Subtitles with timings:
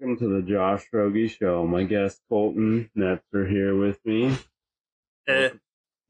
[0.00, 1.66] Welcome to the Josh Rogie Show.
[1.66, 4.36] My guest Colton Nets are here with me.
[5.26, 5.50] Eh,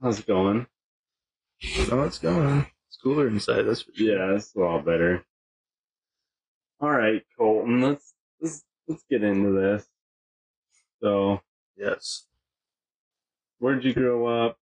[0.02, 0.66] How's it going?
[1.90, 2.66] no, it's going.
[2.88, 3.62] It's cooler inside.
[3.62, 4.06] That's for sure.
[4.30, 5.24] Yeah, it's a lot better.
[6.80, 7.80] All right, Colton.
[7.80, 9.88] Let's let's let's get into this.
[11.02, 11.40] So,
[11.76, 12.26] Yes.
[13.58, 14.58] where'd you grow up?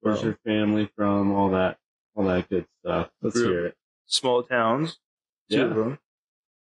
[0.00, 1.30] Where's Well- your family from?
[1.32, 1.78] All that,
[2.14, 3.10] all that good stuff.
[3.22, 3.76] Let's hear it.
[4.06, 4.98] Small towns.
[5.50, 5.98] Two of them.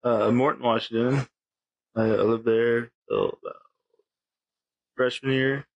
[0.04, 1.26] Uh, Morton, Washington.
[1.96, 3.38] I, lived there till
[4.96, 5.66] freshman year.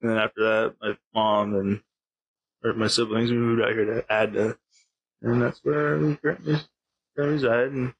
[0.00, 1.80] And then after that, my mom and
[2.64, 4.56] or my siblings, we moved out here to Adna.
[5.22, 6.60] And that's where we currently
[7.16, 7.68] reside.
[7.68, 7.94] And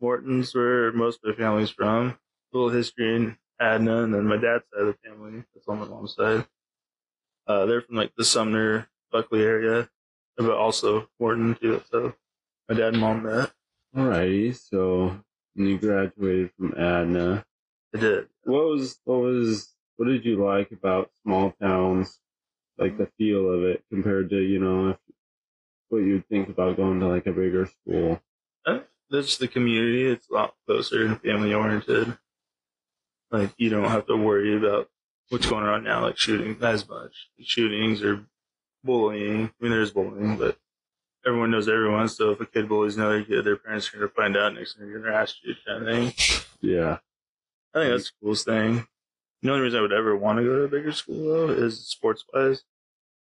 [0.00, 2.08] Morton's where most of my family's from.
[2.08, 5.78] A little history in Adna, and then my dad's side of the family, that's on
[5.78, 6.46] my mom's side.
[7.46, 9.88] Uh, they're from like the Sumner, Buckley area,
[10.36, 11.82] but also Morton too.
[11.90, 12.14] So
[12.68, 13.52] my dad and mom met.
[13.96, 14.54] Alrighty.
[14.56, 15.20] So,
[15.54, 17.44] when you graduated from Adna.
[17.94, 18.28] I did.
[18.44, 22.20] What was what was what did you like about small towns?
[22.78, 24.96] Like the feel of it compared to you know if,
[25.88, 28.22] what you'd think about going to like a bigger school.
[28.64, 30.06] Uh, That's the community.
[30.06, 32.16] It's a lot closer and family oriented.
[33.30, 34.88] Like you don't have to worry about
[35.28, 37.28] what's going on now, like shooting as much.
[37.40, 38.24] Shootings or
[38.84, 39.46] bullying.
[39.46, 40.56] I mean, there's bullying, but
[41.26, 42.08] everyone knows everyone.
[42.08, 44.76] So if a kid bullies another kid, their parents are going to find out next
[44.76, 46.44] thing you're going to ask you kind of thing.
[46.60, 46.98] Yeah.
[47.74, 48.86] I think that's the coolest thing.
[49.42, 51.86] The only reason I would ever want to go to a bigger school though is
[51.86, 52.62] sports wise.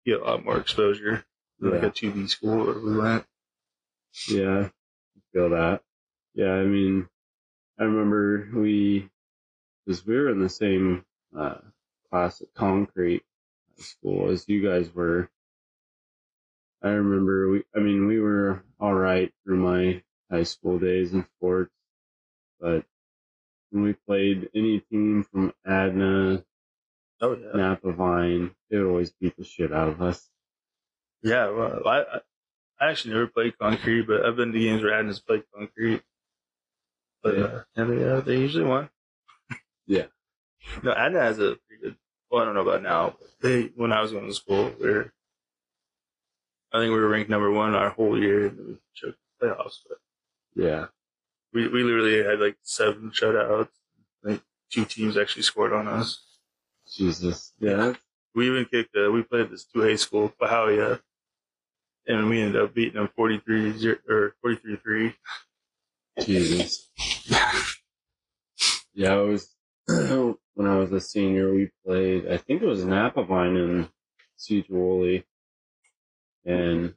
[0.04, 1.24] You get a lot more exposure
[1.60, 3.24] than like a two B school where we went.
[4.28, 4.68] Yeah.
[5.32, 5.82] Feel that.
[6.34, 7.08] Yeah, I mean
[7.78, 9.10] I remember we
[9.84, 11.04] because we were in the same
[11.36, 11.58] uh
[12.10, 13.22] class at concrete
[13.76, 15.28] school as you guys were.
[16.82, 21.72] I remember we I mean we were alright through my high school days in sports,
[22.60, 22.84] but
[23.70, 26.44] when we played any team from Adna,
[27.20, 27.48] Oh yeah.
[27.54, 30.28] Napavine, they would always beat the shit out of us.
[31.22, 32.04] Yeah, well, I,
[32.80, 36.02] I actually never played concrete, but I've been to games where Adna played concrete.
[37.22, 37.44] But Yeah.
[37.44, 38.88] uh, and they, uh, they usually won.
[39.86, 40.06] Yeah.
[40.82, 41.96] No, Adna has a pretty good.
[42.30, 43.16] Well, I don't know about now.
[43.18, 45.12] But they when I was going to school, we were.
[46.72, 49.78] I think we were ranked number one our whole year, we the playoffs.
[49.88, 49.98] But
[50.54, 50.86] Yeah.
[51.52, 53.70] we we literally had like seven shutouts.
[54.22, 56.24] Like two teams actually scored on us.
[56.96, 57.52] Jesus.
[57.58, 57.94] Yeah.
[58.34, 58.94] We even kicked.
[58.96, 61.00] Uh, we played this two A school, Bahia,
[62.06, 65.14] and we ended up beating them 43 or 43 three.
[66.20, 66.90] Jesus.
[68.94, 69.54] Yeah, I was
[69.86, 71.52] when I was a senior.
[71.54, 72.28] We played.
[72.28, 73.88] I think it was Napavine and
[74.38, 75.24] Sedro-Woolley,
[76.48, 76.94] and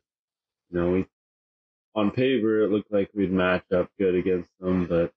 [0.72, 1.06] you know, we
[1.94, 5.14] on paper it looked like we'd match up good against them, but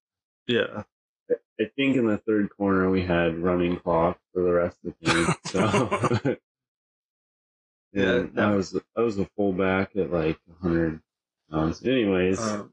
[0.48, 0.82] Yeah,
[1.30, 5.06] I- think in the third corner we had running clock for the rest of the
[5.06, 5.34] game.
[6.24, 6.36] So.
[7.96, 11.00] Yeah, that was I was a fullback at like 100
[11.48, 11.80] pounds.
[11.84, 12.72] Anyways, um,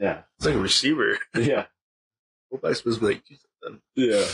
[0.00, 1.16] yeah, it's like a receiver.
[1.36, 1.66] yeah,
[2.50, 3.22] Fullback's supposed to be like
[3.94, 4.26] yeah,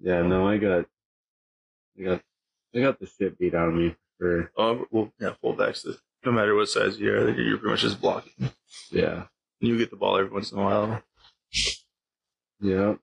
[0.00, 0.22] yeah.
[0.22, 0.86] No, I got,
[1.98, 2.22] I got,
[2.74, 3.94] I got the shit beat out of me
[4.56, 5.86] Oh, well, yeah, fullbacks.
[6.24, 8.50] No matter what size you are, you're pretty much just blocking.
[8.90, 9.24] yeah,
[9.60, 11.02] You get the ball every once in a while.
[12.60, 12.94] yeah,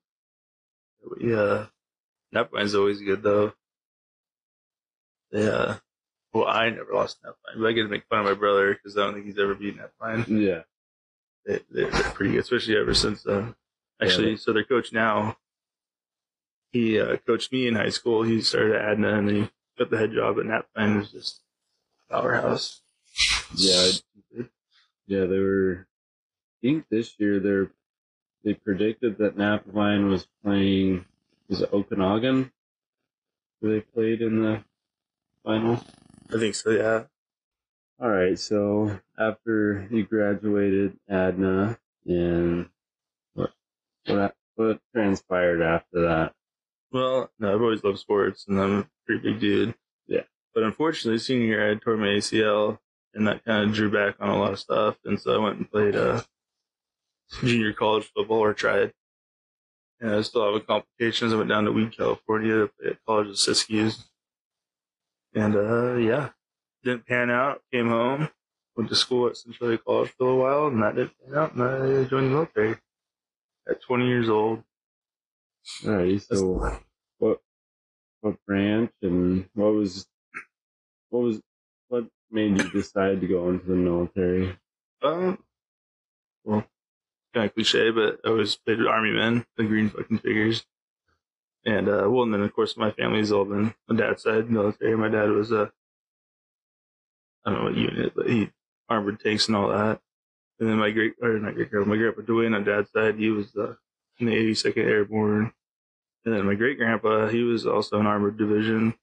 [1.19, 1.65] Yeah,
[2.33, 3.53] Napavine's always good though.
[5.31, 5.77] Yeah.
[6.33, 8.73] Well, I never lost Nap line, but I get to make fun of my brother
[8.73, 10.25] because I don't think he's ever beaten Nap line.
[10.27, 10.61] yeah.
[11.45, 13.55] They, they're, they're pretty good, especially ever since then.
[14.01, 14.37] Actually, Yeah.
[14.37, 15.37] so their coach now,
[16.71, 18.23] he uh, coached me in high school.
[18.23, 20.97] He started at Adna and then he got the head job at Napavine.
[20.97, 21.41] was just
[22.11, 22.81] powerhouse.
[23.55, 23.91] Yeah,
[25.07, 25.87] Yeah, they were.
[26.61, 27.71] I think this year they're
[28.43, 31.05] they predicted that Napavine was playing.
[31.47, 32.51] Was it Okanogan?
[33.61, 34.63] Who they played in the
[35.43, 35.83] final?
[36.33, 36.69] I think so.
[36.69, 37.03] Yeah.
[38.01, 42.69] All right, so after you graduated Adna, and
[43.33, 43.51] what
[44.05, 46.33] what what transpired after that?
[46.91, 49.75] Well, no, I've always loved sports, and I'm pretty big dude.
[50.07, 50.21] Yeah.
[50.53, 52.77] But unfortunately, senior year, I tore my ACL,
[53.15, 54.97] and that kind of drew back on a lot of stuff.
[55.03, 56.21] And so I went and played uh,
[57.41, 58.93] junior college football, or tried.
[59.99, 61.33] And I still having complications.
[61.33, 64.05] I went down to Weed, California to play at College of Siskiyous.
[65.33, 66.29] And uh, yeah,
[66.83, 67.61] didn't pan out.
[67.73, 68.29] Came home,
[68.75, 71.55] went to school at Centralia College for a while, and that didn't pan out.
[71.55, 72.77] And I joined the military
[73.69, 74.63] at 20 years old.
[75.85, 76.79] All right, so
[78.21, 80.07] what branch and what was
[81.09, 81.41] what was
[81.87, 84.57] what made you decide to go into the military?
[85.01, 85.43] Um,
[86.43, 86.65] well,
[87.33, 90.65] kind of cliche, but I always played with army men, the green fucking figures.
[91.65, 94.95] And uh, well, and then of course my family's all been my dad's side military.
[94.95, 95.71] My dad was a
[97.45, 98.49] I don't know what unit, but he
[98.89, 99.99] armored tanks and all that.
[100.59, 103.29] And then my great or not great grandpa, my grandpa Dwayne on dad's side, he
[103.29, 103.75] was uh,
[104.19, 105.53] in the 82nd Airborne.
[106.25, 108.95] And then my great grandpa, he was also an armored division.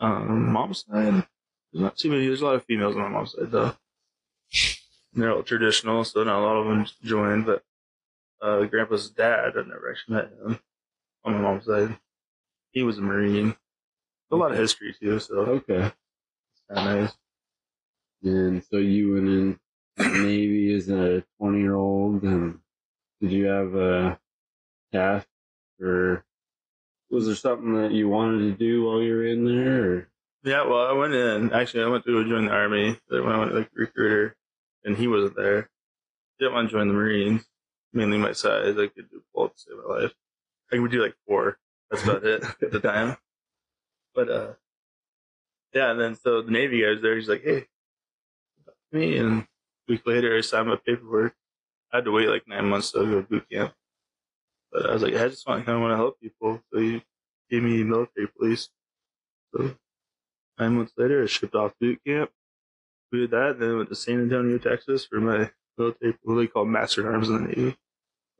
[0.00, 1.26] Um, mom's side,
[1.72, 2.26] there's not too many.
[2.26, 3.74] There's a lot of females on my mom's side though.
[5.12, 7.46] And they're all traditional, so not a lot of them joined.
[7.46, 7.64] But
[8.42, 10.60] uh, grandpa's dad, I never actually met him
[11.24, 11.98] on my mom's side.
[12.72, 13.56] He was a marine.
[14.30, 15.92] A lot of history too, so Okay.
[16.68, 17.14] kind of nice.
[18.22, 19.60] And so you went in
[19.96, 22.60] the Navy as a 20 year old, and
[23.20, 24.20] did you have a
[24.92, 25.28] task
[25.80, 26.24] or
[27.10, 29.92] was there something that you wanted to do while you were in there?
[29.92, 30.08] Or?
[30.44, 31.52] Yeah, well, I went in.
[31.52, 32.98] Actually, I went to join the army.
[33.08, 34.36] When I went to like recruiter,
[34.84, 35.70] and he wasn't there.
[36.38, 37.44] Didn't want to join the Marines.
[37.92, 38.76] Mainly my size.
[38.76, 40.12] I could do both to save my life.
[40.72, 41.58] I could do like four.
[41.90, 43.16] That's about it at the time.
[44.14, 44.52] But uh,
[45.72, 45.92] yeah.
[45.92, 47.16] And then so the Navy guy was there.
[47.16, 47.66] He's like, "Hey,
[48.92, 49.46] me." And a
[49.88, 51.34] week later, I signed my paperwork.
[51.92, 53.72] I had to wait like nine months to go to boot camp.
[54.74, 56.60] But I was like, I just want kind of want to help people.
[56.72, 57.04] So he
[57.48, 58.70] gave me military police.
[59.54, 59.76] So
[60.58, 62.32] nine months later, I shipped off boot camp.
[63.12, 66.64] We did that, then went to San Antonio, Texas for my military, what they call
[66.64, 67.76] master arms in the Navy.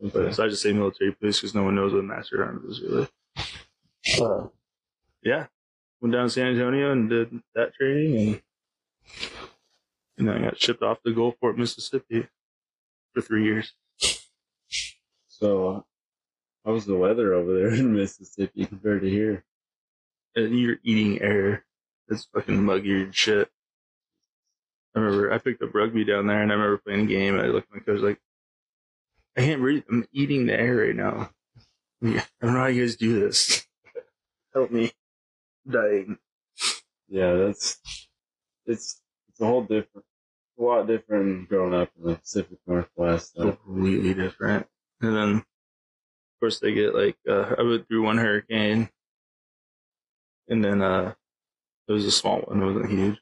[0.00, 2.82] But, so I just say military police because no one knows what master arms is
[2.82, 3.08] really.
[4.20, 4.48] Uh,
[5.22, 5.46] yeah,
[6.00, 8.42] went down to San Antonio and did that training, and
[10.18, 12.28] and then I got shipped off to Gulfport, Mississippi,
[13.14, 13.72] for three years.
[15.28, 15.80] So, uh,
[16.64, 19.44] how was the weather over there in Mississippi compared to here?
[20.36, 21.64] And you're eating air.
[22.08, 23.50] It's fucking muggy and shit.
[24.94, 27.34] I remember I picked up rugby down there, and I remember playing a game.
[27.34, 28.20] And I looked at my coach like,
[29.36, 29.84] "I can't breathe.
[29.90, 31.30] I'm eating the air right now.
[32.00, 33.66] Yeah, I don't know how you guys do this.
[34.54, 34.92] Help me,
[35.66, 36.18] I'm dying."
[37.08, 37.80] Yeah, that's
[38.66, 40.04] it's it's a whole different,
[40.58, 43.34] a lot different growing up in the Pacific Northwest.
[43.36, 43.52] though.
[43.52, 44.66] completely different.
[45.00, 45.44] And then,
[46.44, 48.90] course, they get like uh, I went through one hurricane,
[50.48, 51.14] and then uh,
[51.88, 52.62] it was a small one.
[52.62, 53.18] It wasn't huge.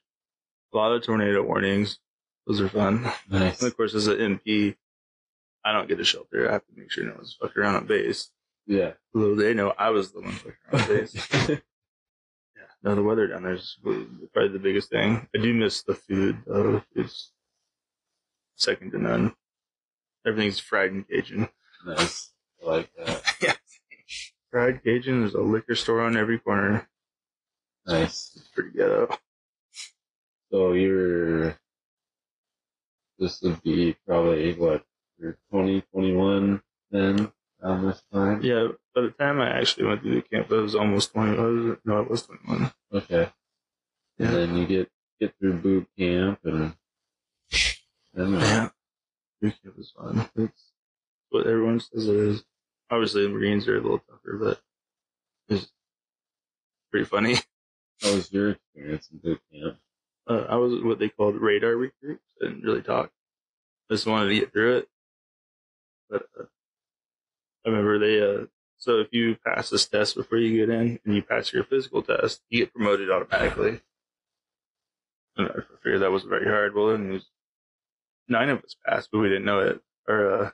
[0.73, 1.99] A lot of tornado warnings.
[2.47, 3.05] Those are fun.
[3.31, 3.61] Nice.
[3.63, 4.75] And of course, as an MP,
[5.65, 6.49] I don't get a shelter.
[6.49, 8.31] I have to make sure no one's fucking around on base.
[8.67, 8.95] Yeah.
[9.15, 11.29] Little they know I was the one fucking around on base.
[11.49, 11.57] yeah.
[12.83, 13.77] No, the weather down there is
[14.33, 15.29] probably the biggest thing.
[15.33, 16.83] I do miss the food though.
[16.97, 17.31] It's
[18.57, 19.37] second to none.
[20.27, 21.49] Everything's fried and Cajun.
[21.87, 22.32] nice.
[22.63, 23.23] I like that.
[23.41, 23.53] yeah.
[24.51, 25.21] Fried Cajun.
[25.21, 26.89] There's a liquor store on every corner.
[27.87, 28.33] Nice.
[28.37, 29.09] It's pretty ghetto.
[30.51, 31.59] So you're,
[33.19, 34.85] this would be probably what,
[35.19, 37.33] you're 20, 21 then,
[37.63, 38.41] around this time?
[38.43, 41.39] Yeah, by the time I actually went through the camp, I was almost 20.
[41.39, 42.73] I was, no, I was 21.
[42.93, 43.31] Okay.
[44.19, 44.27] Yeah.
[44.27, 46.75] And then you get, get through boot camp and
[48.13, 48.69] then uh, Yeah.
[49.41, 50.29] Boot camp was fun.
[50.37, 50.73] It's
[51.31, 52.45] what everyone says it is.
[52.93, 54.61] Obviously, the Marines are a little tougher, but
[55.49, 55.73] it's
[56.91, 57.37] pretty funny.
[58.03, 59.79] how was your experience in boot camp?
[60.29, 62.23] Uh, I was what they called radar recruits.
[62.43, 63.11] I didn't really talk.
[63.91, 64.89] I just wanted to get through it.
[66.11, 66.45] But uh,
[67.65, 71.15] I remember they, uh, so if you pass this test before you get in and
[71.15, 73.81] you pass your physical test, you get promoted automatically.
[75.39, 76.75] And I figured that wasn't very hard.
[76.75, 77.27] Well, then it was
[78.29, 79.81] nine of us passed, but we didn't know it.
[80.07, 80.51] Or, uh,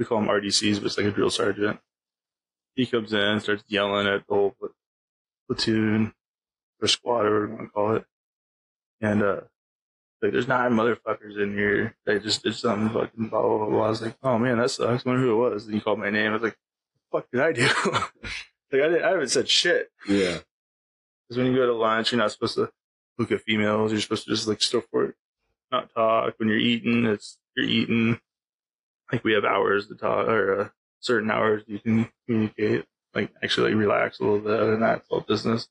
[0.00, 1.78] we call them RDCs, but it's like a drill sergeant.
[2.74, 4.56] He comes in, starts yelling at the whole
[5.46, 6.14] platoon
[6.80, 8.04] or squad or whatever you want to call it.
[9.02, 9.40] And, uh,
[10.22, 11.96] like, there's nine motherfuckers in here.
[12.06, 13.86] They just did something fucking blah, blah, blah, blah.
[13.86, 15.04] I was like, oh man, that sucks.
[15.04, 15.66] I wonder who it was.
[15.66, 16.30] And he called my name.
[16.30, 16.56] I was like,
[17.10, 17.90] what the fuck did I do?
[18.72, 19.90] like, I, didn't, I haven't said shit.
[20.08, 20.38] Yeah.
[21.28, 22.70] Because when you go to lunch, you're not supposed to
[23.18, 23.92] look at females.
[23.92, 25.14] You're supposed to just like still for it,
[25.70, 26.34] not talk.
[26.38, 28.18] When you're eating, it's you're eating.
[29.12, 30.68] Like we have hours to talk, or uh,
[31.00, 32.84] certain hours you can communicate.
[33.14, 35.68] Like actually like, relax a little bit, and that's all business.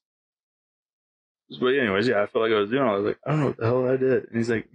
[1.60, 2.84] But anyways, yeah, I felt like I was doing.
[2.84, 4.28] all I was like, I don't know what the hell I did.
[4.28, 4.68] And he's like,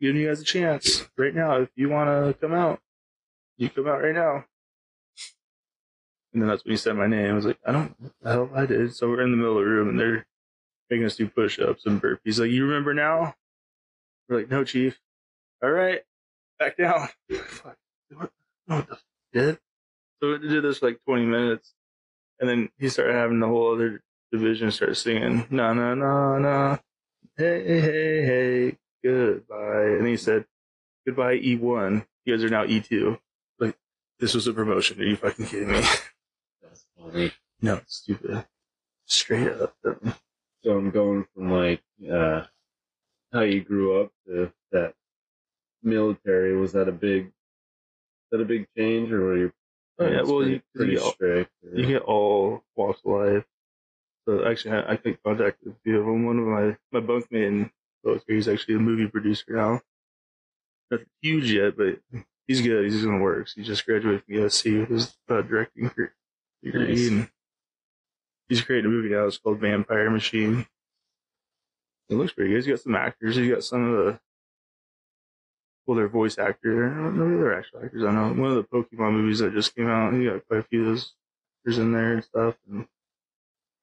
[0.00, 1.60] giving you guys a chance right now.
[1.60, 2.80] If you want to come out,
[3.56, 4.44] you come out right now.
[6.32, 7.30] And then that's when he said my name.
[7.30, 8.94] I was like, I don't know what the hell I did.
[8.94, 10.26] So we're in the middle of the room and they're
[10.88, 12.40] making us do push ups and burpees.
[12.40, 13.34] Like, You remember now?
[14.28, 14.98] We're like, No, Chief.
[15.62, 16.00] All right,
[16.58, 17.08] back down.
[17.46, 17.76] Fuck.
[18.16, 18.30] What,
[18.66, 18.98] the
[19.32, 19.58] did?
[20.20, 21.74] So we did this like 20 minutes.
[22.40, 24.02] And then he started having the whole other
[24.32, 26.78] division start singing, Na na na na.
[27.36, 29.96] Hey, hey, hey, goodbye.
[29.98, 30.44] And he said,
[31.06, 32.04] Goodbye, E1.
[32.24, 33.18] You guys are now E2.
[33.58, 33.76] Like,
[34.20, 35.00] this was a promotion.
[35.00, 35.80] Are you fucking kidding me?
[36.62, 37.32] That's funny.
[37.60, 38.44] no, it's stupid.
[39.06, 39.74] Straight up.
[40.64, 42.44] So I'm going from like uh
[43.32, 44.94] how you grew up to that
[45.82, 46.56] military.
[46.56, 47.32] Was that a big
[48.32, 49.52] that a big change or were you
[49.98, 51.50] Oh, yeah, well, pretty, you- pretty you get all- strict?
[51.74, 53.44] You get all walks of life.
[54.26, 56.24] So actually, I, I could contact a few of them.
[56.24, 57.70] One of my my bunkmate in
[58.26, 59.80] he's actually a movie producer now.
[60.90, 61.98] Nothing huge yet, but
[62.46, 62.84] he's good.
[62.84, 63.54] He's doing works.
[63.54, 66.08] He just graduated from USC with his uh, directing degree,
[66.64, 67.28] Nice.
[68.48, 69.26] he's creating a movie now.
[69.26, 70.66] It's called Vampire Machine.
[72.08, 72.56] It looks pretty good.
[72.56, 73.36] He's got some actors.
[73.36, 74.20] He's got some of the
[75.86, 76.92] well, they're voice actors.
[76.96, 78.04] No, they're actual actors.
[78.04, 78.32] I know.
[78.32, 80.86] One of the Pokemon movies that just came out, he got quite a few of
[80.86, 81.14] those
[81.60, 82.54] actors in there and stuff.
[82.70, 82.86] And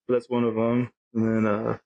[0.08, 0.92] but that's one of them.
[1.14, 1.78] And then uh,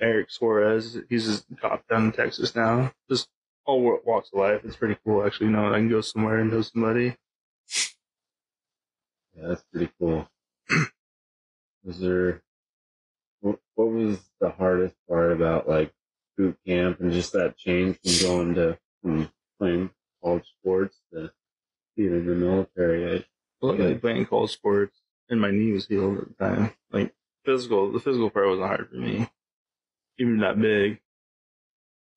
[0.00, 2.92] Eric Suarez, he's a cop down in Texas now.
[3.08, 3.28] Just
[3.64, 4.62] all walks of life.
[4.64, 5.46] It's pretty cool, actually.
[5.46, 7.16] You know, I can go somewhere and know somebody.
[9.36, 10.28] Yeah, that's pretty cool.
[11.84, 12.42] was there
[13.40, 15.90] what was the hardest part about like
[16.36, 19.90] boot camp and just that change from going to from playing
[20.22, 21.32] college sports to
[21.96, 23.18] being in the military?
[23.20, 23.24] I,
[23.60, 26.72] Well, like playing college sports, and my knee was healed at the time.
[26.90, 27.14] Like
[27.44, 29.30] physical, the physical part wasn't hard for me,
[30.18, 31.00] even that big.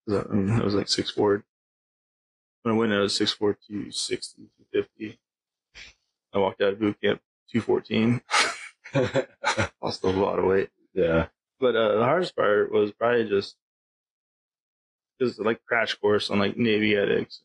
[0.09, 1.43] I, I mean, I was like six four.
[2.63, 5.19] When I went, I was six four, two sixty, two fifty.
[6.33, 7.21] I walked out of boot camp
[7.51, 8.21] two fourteen.
[9.81, 10.69] Lost a lot of weight.
[10.93, 11.27] yeah,
[11.59, 13.55] But uh, the hardest part was probably just
[15.23, 17.41] because like crash course on like Navy ethics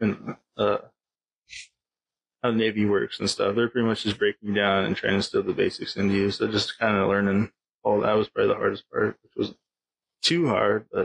[0.00, 0.78] and uh,
[2.42, 3.54] how the Navy works and stuff.
[3.54, 6.30] They're pretty much just breaking you down and trying to instill the basics into you.
[6.30, 9.54] So just kind of learning all that was probably the hardest part, which was
[10.22, 11.04] too hard, but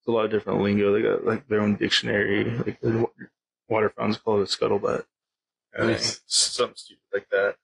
[0.00, 0.92] it's a lot of different lingo.
[0.92, 3.26] They got like their own dictionary, like the wa-
[3.68, 5.04] waterfront's called a scuttlebutt.
[5.78, 6.20] Nice.
[6.26, 7.56] Something stupid like that.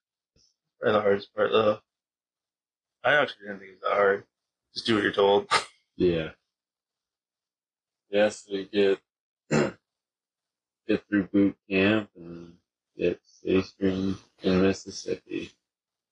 [0.80, 1.78] Probably the hardest part though.
[3.04, 4.24] I actually didn't think it was that hard.
[4.74, 5.48] Just do what you're told.
[5.96, 6.30] yeah,
[8.10, 8.28] yeah.
[8.28, 9.00] So you get
[10.88, 12.54] get through boot camp and
[12.96, 15.52] get stationed in Mississippi.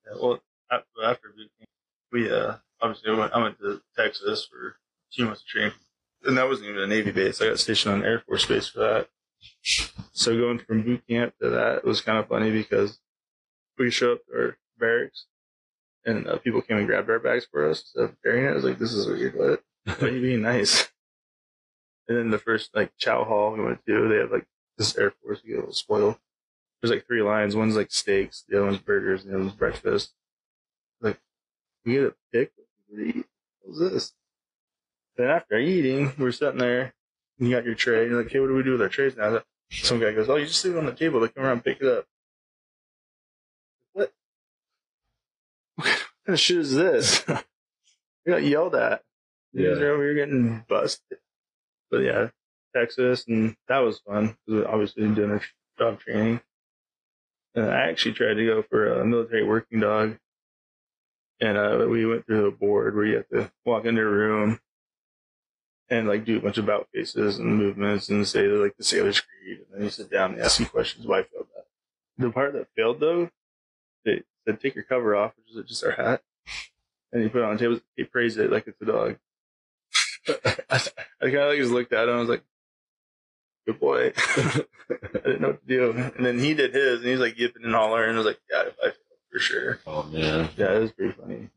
[0.05, 0.39] Yeah, well,
[0.71, 1.69] after, after boot camp,
[2.11, 4.77] we uh obviously I went, I went to Texas for
[5.13, 5.73] two months of training,
[6.23, 7.41] and that wasn't even a Navy base.
[7.41, 9.09] I got stationed on Air Force Base for that.
[10.11, 12.99] So going from boot camp to that was kind of funny because
[13.77, 15.25] we show up to our barracks,
[16.05, 18.51] and uh, people came and grabbed our bags for us instead of carrying it.
[18.51, 19.35] I was like, "This is weird.
[19.35, 19.63] What?
[19.99, 20.89] Why are you being nice?"
[22.07, 24.45] And then the first like chow hall we went to, they have like
[24.77, 25.41] this Air Force.
[25.43, 26.17] We get a little spoiled.
[26.81, 27.55] There's like three lines.
[27.55, 30.13] One's like steaks, the other one's burgers, and the other one's breakfast.
[31.01, 31.19] Like,
[31.85, 32.51] we get a pick.
[32.87, 33.25] What you eat?
[33.63, 34.13] What's this?
[35.17, 36.93] Then after eating, we're sitting there.
[37.39, 38.05] And you got your tray.
[38.07, 39.41] You're like, hey, what do we do with our trays now?
[39.71, 41.19] Some guy goes, oh, you just leave it on the table.
[41.19, 42.05] They come around and pick it up.
[43.93, 44.13] What?
[45.75, 45.99] What kind
[46.35, 47.25] of shit is this?
[48.25, 49.03] we got yelled at.
[49.53, 49.85] You guys Yeah.
[49.85, 51.17] are over here getting busted.
[51.89, 52.29] But yeah,
[52.75, 55.41] Texas, and that was fun because obviously doing our
[55.77, 56.41] job training.
[57.55, 60.17] And I actually tried to go for a military working dog,
[61.39, 64.59] and uh, we went through a board where you have to walk into a room
[65.89, 69.21] and like do a bunch of bout faces and movements and say like the sailor's
[69.21, 71.05] creed, and then you sit down and ask you questions.
[71.07, 71.65] Why I failed that?
[72.17, 73.29] The part that failed though,
[74.05, 76.21] they said take your cover off, which is just our hat,
[77.11, 77.79] and you put it on the table.
[77.95, 79.17] He praised it like it's a dog.
[80.69, 80.81] I,
[81.21, 82.15] I kind of like just looked at him.
[82.15, 82.43] I was like,
[83.65, 84.63] "Good boy." I
[85.13, 85.91] didn't know what to do.
[85.91, 88.09] And then he did his, and he's like yipping and hollering.
[88.09, 88.95] And I was like, "Yeah, I failed
[89.31, 91.49] for sure." Oh man, Yeah, it was pretty funny.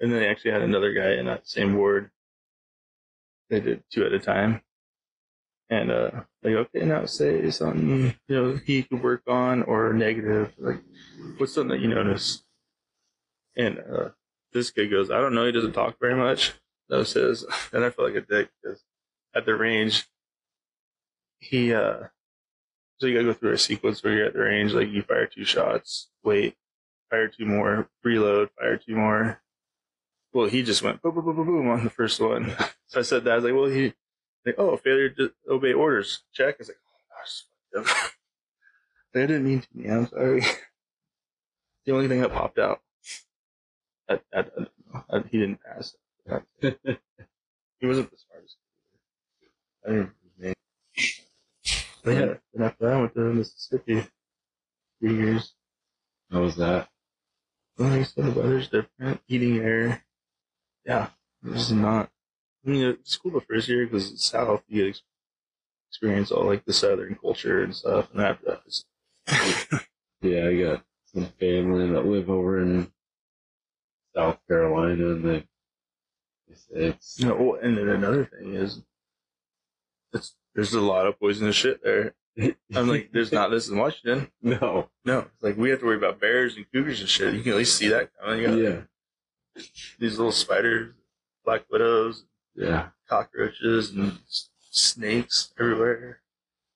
[0.00, 2.10] And then they actually had another guy in that same ward.
[3.50, 4.62] They did two at a time.
[5.68, 6.10] And uh
[6.42, 10.52] like, okay, now say something, you know, he could work on or negative.
[10.58, 10.82] Like
[11.36, 12.42] what's something that you notice?
[13.56, 14.08] And uh
[14.52, 16.54] this kid goes, I don't know, he doesn't talk very much.
[16.90, 17.44] Was his.
[17.72, 18.84] And I felt like a dick because
[19.34, 20.06] at the range
[21.38, 22.08] he uh
[22.98, 25.26] so you gotta go through a sequence where you're at the range, like you fire
[25.26, 26.54] two shots, wait,
[27.08, 29.40] fire two more, reload, fire two more.
[30.32, 32.54] Well, he just went boom, boom, boom, boom, boom on the first one.
[32.90, 33.30] So I said that.
[33.30, 33.94] I was like, well, he,
[34.44, 36.24] like, oh, failure to obey orders.
[36.32, 36.56] Check.
[36.56, 36.78] I was like,
[37.84, 38.02] oh, gosh.
[39.14, 39.88] I didn't mean to me.
[39.88, 40.42] I'm sorry.
[41.86, 42.80] The only thing that popped out.
[44.08, 44.44] I, I.
[45.08, 45.94] I, he didn't pass.
[46.60, 48.56] He wasn't the smartest.
[49.84, 50.54] I didn't remember his name.
[52.04, 54.06] But yeah, and after that, I went to Mississippi.
[55.00, 55.54] Three years.
[56.30, 56.88] how was that?
[57.78, 59.20] Well, like I said, the weather's different.
[59.28, 60.04] Eating air.
[60.84, 61.08] Yeah,
[61.44, 62.10] it's just not.
[62.66, 64.62] I mean, it's cool the first year because it's south.
[64.68, 65.00] You get
[65.88, 68.10] experience all like the southern culture and stuff.
[68.12, 68.84] And after that, it's,
[70.22, 70.84] Yeah, I got
[71.14, 72.92] some family that live over in
[74.14, 75.46] South Carolina, and they,
[76.54, 78.82] say it's you know, oh, and then another thing is,
[80.12, 82.14] it's there's a lot of poisonous shit there.
[82.74, 84.30] I'm like, there's not this in Washington.
[84.42, 87.34] no, No, it's like we have to worry about bears and cougars and shit.
[87.34, 88.44] You can at least see that coming.
[88.44, 88.80] Got yeah,
[89.98, 90.94] these little spiders,
[91.44, 94.18] black widows, yeah, cockroaches, and
[94.70, 96.20] snakes everywhere,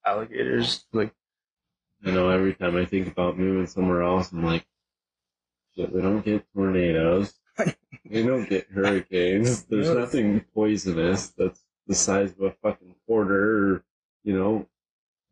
[0.05, 0.85] alligators.
[0.93, 1.15] Like,
[2.05, 2.31] I know.
[2.31, 4.67] Every time I think about moving somewhere else, I'm like,
[5.77, 7.35] shit, we don't get tornadoes,
[8.09, 9.63] we don't get hurricanes.
[9.69, 10.01] There's No.
[10.01, 13.85] nothing poisonous that's the size of a fucking quarter, or
[14.25, 14.67] you know,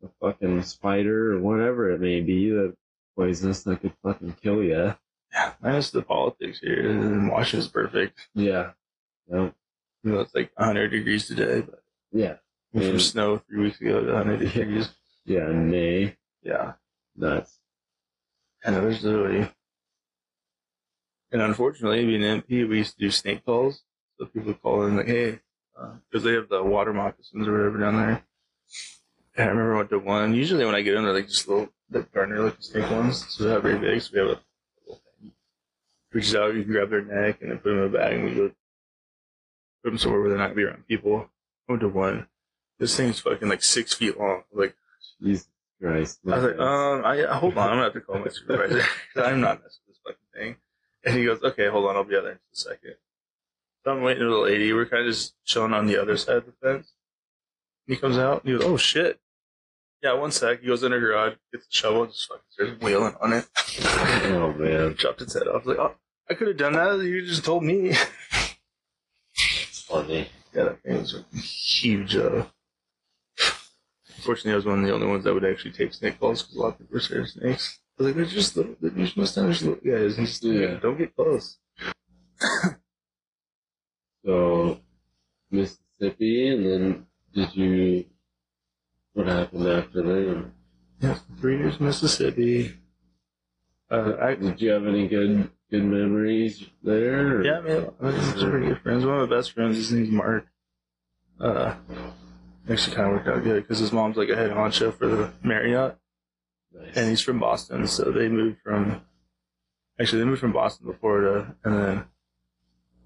[0.03, 2.75] a fucking spider or whatever it may be that
[3.15, 4.93] poisonous that could fucking kill you.
[5.33, 8.19] Yeah, minus the politics here, and Washington's perfect.
[8.35, 8.71] Yeah,
[9.31, 9.49] yeah,
[10.03, 12.35] You know, it's like 100 degrees today, but yeah,
[12.71, 14.53] from And- snow three weeks ago to 100 Yeah.
[14.53, 14.89] degrees.
[15.25, 15.47] yeah.
[15.51, 16.73] Nay, Yeah,
[17.15, 17.57] nuts.
[18.63, 19.49] and there's literally,
[21.33, 23.81] and unfortunately, being an MP, we used to do snake calls.
[24.17, 25.39] So people call in like, hey,
[26.09, 28.23] because they have the water moccasins or whatever down there.
[29.35, 30.35] And I remember I went to one.
[30.35, 33.25] Usually when I get in, they're like just little, the gardener looking snake ones.
[33.29, 34.01] So they're not very big.
[34.01, 35.31] So we have a little thing.
[36.13, 38.25] Reaches out, you can grab their neck and then put them in a bag and
[38.25, 38.51] we go
[39.83, 41.29] put them somewhere where they're not going to be around people.
[41.67, 42.27] I went to one.
[42.77, 44.43] This thing's fucking like six feet long.
[44.53, 44.75] Like,
[45.21, 45.47] Jesus
[45.81, 46.19] Christ.
[46.27, 48.83] I was like, um, I, hold on, I'm gonna have to call my supervisor.
[49.15, 50.55] I'm not messing with this fucking thing.
[51.05, 52.95] And he goes, okay, hold on, I'll be out there in just a second.
[53.83, 54.71] So I'm waiting for the lady.
[54.71, 56.93] We're kind of just chilling on the other side of the fence.
[57.85, 59.19] He comes out and he goes, oh shit.
[60.01, 60.61] Yeah, one sec.
[60.61, 63.45] He goes in her garage, gets the shovel, and just fucking starts wheeling on it.
[64.31, 65.53] oh man, Chopped its head off.
[65.53, 65.95] I was like, oh,
[66.29, 66.99] I could have done that.
[66.99, 67.91] You just told me.
[67.91, 70.27] it's funny.
[70.53, 72.15] Yeah, that thing was huge.
[72.15, 72.45] Uh,
[74.21, 76.55] fortunately, I was one of the only ones that would actually take snake calls because
[76.55, 77.79] a lot of people are scared of snakes.
[78.03, 80.15] Like, they're just little, they're just must little guys.
[80.17, 80.75] Just, Yeah.
[80.81, 81.57] don't get close.
[84.25, 84.79] So
[85.51, 88.05] Mississippi, and then did you?
[89.13, 90.45] What happened after that?
[91.01, 92.73] Yeah, three years in Mississippi.
[93.91, 97.39] Uh, I, Did you have any good good memories there?
[97.39, 99.05] or- yeah, man, I was some pretty good friends.
[99.05, 100.47] One of my best friends, his name's Mark.
[101.39, 101.75] Uh,
[102.69, 105.33] actually kind of worked out good because his mom's like a head honcho for the
[105.43, 105.97] Marriott.
[106.95, 109.01] And he's from Boston, so they moved from.
[109.99, 112.05] Actually, they moved from Boston to Florida, and then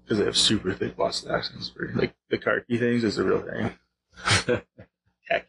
[0.02, 3.40] because they have super thick Boston accents, for like the khaki things is a real
[3.42, 3.72] thing.
[5.28, 5.48] Khakis.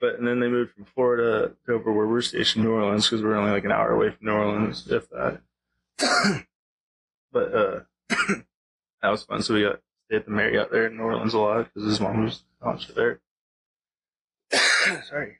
[0.00, 3.08] But and then they moved from Florida to over where we're stationed, in New Orleans,
[3.08, 5.40] because we're only like an hour away from New Orleans, if that.
[7.32, 7.80] but uh,
[9.02, 9.42] that was fun.
[9.42, 12.00] So we got stay at the Marriott there in New Orleans a lot because his
[12.00, 13.20] mom was on there.
[15.08, 15.39] Sorry.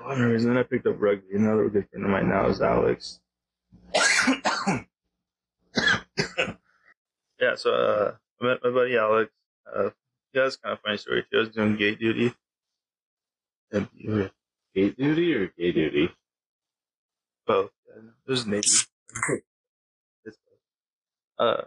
[0.00, 1.36] Whatever reason, then I picked up rugby.
[1.36, 3.20] Another good friend of mine now is Alex.
[7.40, 9.30] yeah, so uh, I met my buddy Alex.
[9.66, 9.90] Uh,
[10.32, 11.36] yeah, that's kind of a funny story too.
[11.38, 12.32] I was doing gate duty.
[13.70, 13.88] And
[14.74, 16.10] gate duty or gay duty?
[17.46, 17.70] both.
[17.88, 18.66] Yeah, It was Navy.
[20.24, 20.58] It's both.
[21.38, 21.62] Uh,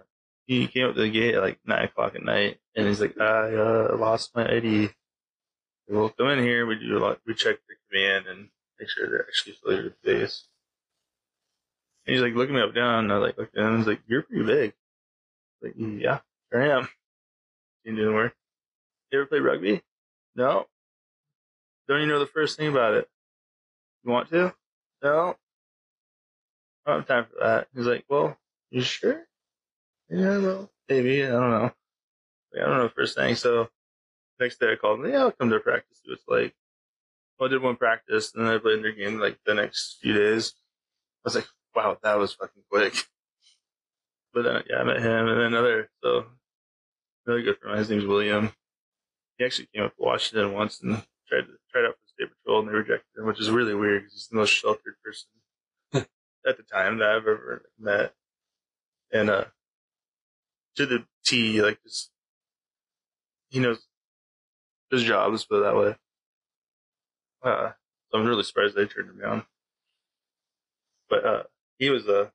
[0.48, 3.20] he came up to the gate at like nine o'clock at night, and he's like,
[3.20, 4.90] "I uh, lost my ID."
[5.88, 6.66] We'll come in here.
[6.66, 7.20] We do a lot.
[7.28, 10.46] We check the and make sure they're actually affiliated with base.
[12.06, 13.06] And he's like looking me up down.
[13.06, 13.78] And I like looked at him.
[13.78, 14.74] He's like, "You're pretty big."
[15.62, 16.20] Like, mm, yeah,
[16.52, 16.88] sure I am.
[17.84, 18.36] You doing work?
[19.12, 19.82] You ever play rugby?
[20.36, 20.68] No.
[21.88, 23.10] Don't you know the first thing about it?
[24.04, 24.54] You want to?
[25.04, 25.38] No.
[26.86, 27.68] I don't have time for that.
[27.76, 28.38] He's like, well,
[28.72, 29.26] you sure?
[30.10, 31.24] Yeah, well, maybe.
[31.24, 31.72] I don't know.
[32.54, 33.36] Like, I don't know first thing.
[33.36, 33.70] So
[34.40, 35.12] next day I called him.
[35.12, 36.00] Yeah, I'll come to practice.
[36.04, 36.56] See what it's like.
[37.39, 39.98] Well, I did one practice and then I played in their game like the next
[40.02, 40.54] few days.
[41.26, 42.93] I was like, wow, that was fucking quick.
[44.34, 46.26] But uh, yeah, I met him and then another, so
[47.26, 47.80] really good friend.
[47.80, 48.52] His name's William.
[49.38, 52.60] He actually came up to Washington once and tried to tried out for state patrol
[52.60, 56.06] and they rejected him, which is really weird because he's the most sheltered person
[56.45, 58.13] at the time that I've ever met.
[59.13, 59.45] And uh
[60.76, 62.12] to the T, like just
[63.50, 63.88] he knows
[64.91, 65.95] his job, let's put it that way.
[67.43, 67.71] Uh
[68.12, 69.45] so I'm really surprised they turned him down.
[71.10, 71.43] But uh
[71.78, 72.30] he was uh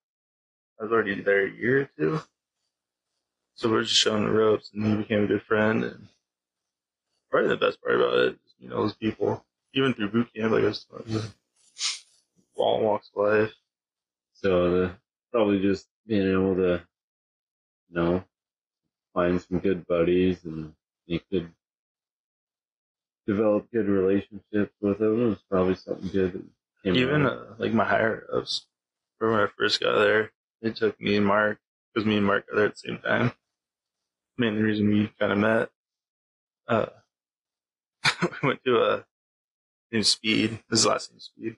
[0.80, 2.20] I was already there a year or two.
[3.54, 6.08] So we're just showing the ropes and he became a good friend and
[7.30, 9.44] probably the best part about it is you know those people.
[9.72, 10.86] Even through boot camp, like I was
[12.56, 13.52] all walks of life.
[14.34, 14.96] So the,
[15.32, 16.82] probably just being able to,
[17.88, 18.24] you know,
[19.14, 20.74] find some good buddies and
[21.08, 21.52] make good
[23.26, 25.22] developed good relationships with them.
[25.22, 26.32] It was probably something good.
[26.32, 26.44] That
[26.84, 28.66] came Even uh, like my higher ups,
[29.18, 31.58] when I first got there, they took me and Mark
[31.92, 33.32] because me and Mark got there at the same time.
[34.38, 35.70] Main reason we kind of met.
[36.66, 36.86] Uh,
[38.22, 39.04] we went to a
[39.92, 40.60] new Speed.
[40.70, 41.56] His last name Speed.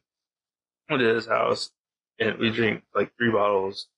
[0.90, 1.70] Went to his house
[2.18, 3.88] and we drank like three bottles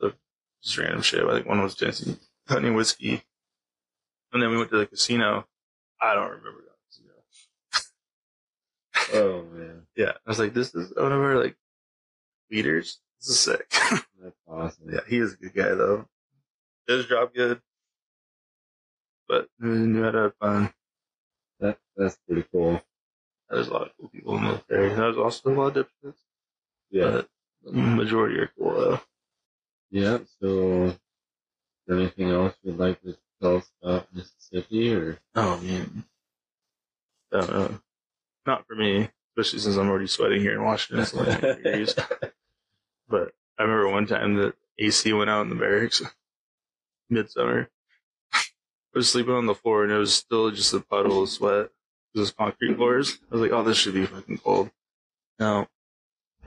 [0.00, 0.14] of
[0.62, 1.24] just random shit.
[1.24, 2.16] I think one was Tennessee
[2.48, 3.22] honey whiskey,
[4.32, 5.46] and then we went to the casino.
[6.02, 7.82] I don't remember that
[9.12, 9.14] casino.
[9.14, 11.56] oh man, Yeah, I was like, this is one of our like
[12.50, 12.98] leaders.
[13.20, 13.70] This is sick.
[14.22, 14.90] that's awesome.
[14.92, 16.06] yeah, he is a good guy though.
[16.88, 17.60] Did his job good,
[19.28, 20.72] but knew how to have fun.
[21.60, 22.82] That that's pretty cool.
[23.48, 24.88] There's a lot of cool people in the military.
[24.94, 26.16] There's also a lot of dipshits,
[26.90, 27.28] Yeah, but
[27.64, 29.00] the majority are cool though.
[29.90, 30.18] yeah.
[30.40, 30.98] So, is
[31.86, 35.18] there anything else you'd like to about uh, Mississippi or?
[35.34, 36.04] Oh man,
[37.32, 37.80] I don't know.
[38.46, 41.02] Not for me, especially since I'm already sweating here in Washington.
[41.02, 41.94] It's like degrees.
[43.08, 46.02] But I remember one time the AC went out in the barracks
[47.10, 47.68] midsummer.
[48.32, 48.40] I
[48.94, 51.70] was sleeping on the floor and it was still just a puddle of sweat.
[52.14, 53.18] It was concrete floors.
[53.30, 54.70] I was like, oh, this should be fucking cold.
[55.38, 55.66] No.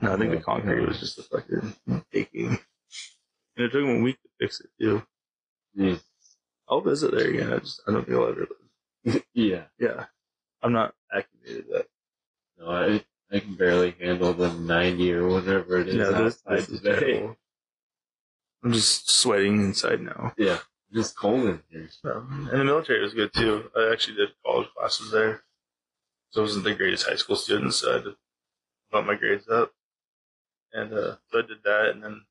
[0.00, 1.74] No, I think the concrete was just a fucking
[2.12, 2.58] baking.
[3.56, 5.02] And it took them a week to fix it too.
[6.68, 7.52] I'll visit there again.
[7.52, 8.46] I just, I don't think I'll ever
[9.04, 9.24] live.
[9.34, 9.64] yeah.
[9.78, 10.06] Yeah.
[10.62, 11.86] I'm not acclimated to that.
[12.58, 16.68] No, I I can barely handle the ninety or whatever it is Yeah, this, this
[16.68, 17.00] is today.
[17.12, 17.36] terrible.
[18.64, 20.32] I'm just sweating inside now.
[20.36, 20.58] Yeah,
[20.92, 21.88] just cold in here.
[22.04, 23.70] And the military was good too.
[23.76, 25.42] I actually did college classes there.
[26.30, 28.16] So I wasn't the greatest high school student, so I had to
[28.90, 29.72] bump my grades up.
[30.72, 32.22] And uh, so I did that and then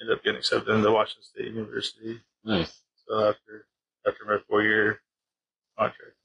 [0.00, 2.20] ended up getting accepted into Washington State University.
[2.44, 2.81] Nice.
[3.08, 3.66] So after
[4.06, 5.00] after my four year
[5.78, 6.16] contract.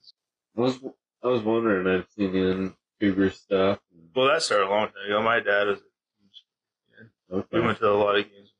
[0.58, 0.80] I was
[1.24, 1.88] I was wondering.
[1.88, 3.80] I've seen you in Cougar stuff.
[4.16, 5.22] Well, that started a long time ago.
[5.22, 5.84] My dad was a
[6.20, 6.44] huge
[7.30, 7.44] fan.
[7.52, 8.52] We went to a lot of games.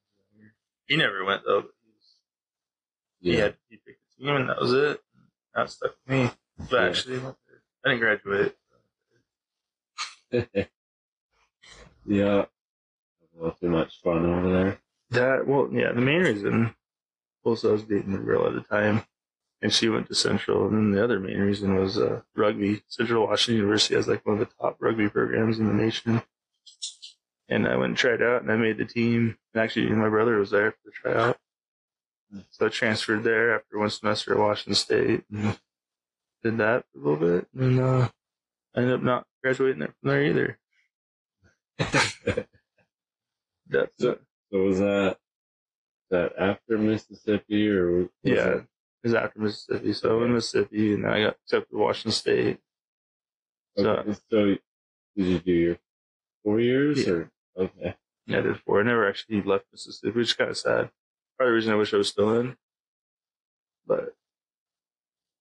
[0.88, 1.92] He never went though, but he,
[3.32, 5.02] was, he had he picked the team and that was it.
[5.56, 6.32] That stuck with me.
[6.70, 6.88] But Yeah.
[6.90, 7.34] actually, I.
[7.86, 8.56] I didn't graduate.
[12.06, 12.46] yeah.
[12.46, 12.48] A
[13.38, 14.80] little too much fun over there.
[15.12, 15.92] That well, yeah.
[15.94, 16.74] The main reason,
[17.48, 19.04] also, I was dating a girl at the time,
[19.62, 20.68] and she went to Central.
[20.68, 22.84] And then the other main reason was uh, rugby.
[22.88, 26.22] Central Washington University has like one of the top rugby programs in the nation.
[27.50, 29.38] And I went and tried out, and I made the team.
[29.54, 31.38] And actually, my brother was there for the tryout.
[32.52, 35.24] So I transferred there after one semester at Washington State.
[35.32, 35.58] And
[36.44, 38.10] did that for a little bit, and uh,
[38.76, 40.60] I ended up not graduating there from there either.
[43.70, 44.20] That's So-
[44.52, 45.18] So was that
[46.10, 48.68] that after Mississippi or Yeah, it- it
[49.04, 49.94] was after Mississippi.
[49.94, 52.60] So in Mississippi, and then I got accepted to Washington State.
[53.78, 54.60] So Okay, so did
[55.16, 55.80] you do your
[56.44, 57.14] four years Yeah.
[57.14, 57.98] or okay?
[58.26, 58.80] yeah, I did four.
[58.80, 60.92] I never actually left Mississippi, which is kind of sad.
[61.38, 62.58] Probably the reason I wish I was still in.
[63.86, 64.16] But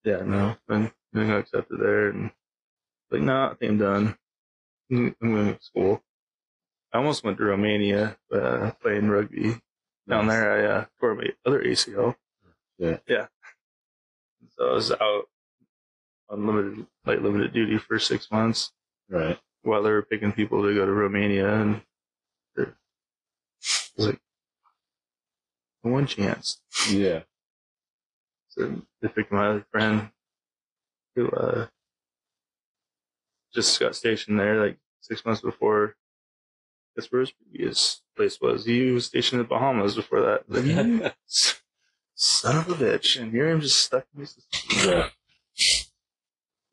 [0.04, 2.30] yeah, no, then I got accepted there, and
[3.10, 4.18] like, no, I think I'm done.
[4.90, 6.04] I'm I'm going to school.
[6.92, 9.60] I almost went to Romania uh, playing rugby
[10.08, 10.52] down there.
[10.52, 12.14] I uh, tore my other ACL.
[12.78, 12.98] Yeah.
[13.08, 13.26] Yeah.
[14.56, 15.24] So I was out
[16.28, 18.72] on limited, like limited duty for six months
[19.08, 19.38] Right.
[19.62, 21.82] while they were picking people to go to Romania, and
[22.56, 22.68] it
[23.96, 24.20] was like
[25.82, 26.60] one chance.
[26.90, 27.22] Yeah.
[28.48, 30.10] So they picked my other friend
[31.14, 31.66] who uh,
[33.54, 35.94] just got stationed there like six months before.
[36.94, 38.64] That's where his previous place was.
[38.64, 40.44] He was stationed in the Bahamas before that.
[40.48, 41.10] Like, you
[42.16, 44.88] son of a bitch, and here I'm just stuck in Mississippi.
[44.88, 45.08] yeah.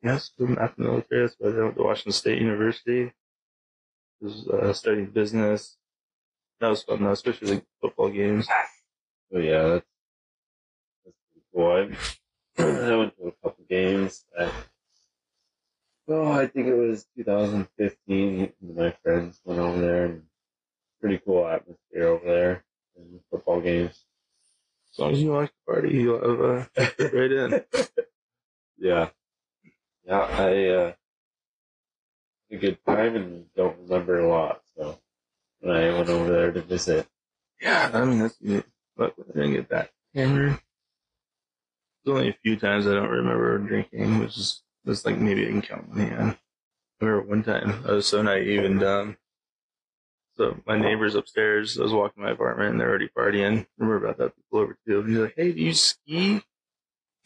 [0.02, 3.06] Yes, after the military, that's why I went to Washington State University.
[3.06, 5.78] I Was uh, studying business.
[6.60, 8.48] That was fun though, especially like football games.
[9.34, 9.86] Oh yeah, that's
[11.06, 11.98] that's pretty cool.
[12.58, 14.26] I, I went to a couple games.
[14.38, 14.52] I,
[16.08, 18.54] oh, I think it was 2015.
[18.76, 20.24] My friends went over there, and
[21.04, 22.64] pretty cool atmosphere over there
[22.96, 24.06] in the football games.
[24.94, 27.62] As long as you like to party, you'll have uh, right in.
[28.78, 29.10] Yeah,
[30.06, 30.20] yeah.
[30.20, 30.94] I uh,
[32.50, 34.62] had a good time and don't remember a lot.
[34.78, 34.98] So
[35.60, 37.06] when I went over there to visit,
[37.62, 38.64] Yeah, I mean that's good.
[38.96, 40.60] But I didn't get that hammered.
[42.06, 45.50] There's only a few times I don't remember drinking, which is that's like maybe I
[45.50, 46.38] can count on the hand.
[47.02, 49.18] I remember one time I was so naive and dumb.
[50.38, 53.68] So my neighbors upstairs, I was walking my apartment and they're already partying.
[53.78, 55.04] Remember about that people over too.
[55.04, 56.42] He's like, "Hey, do you ski?"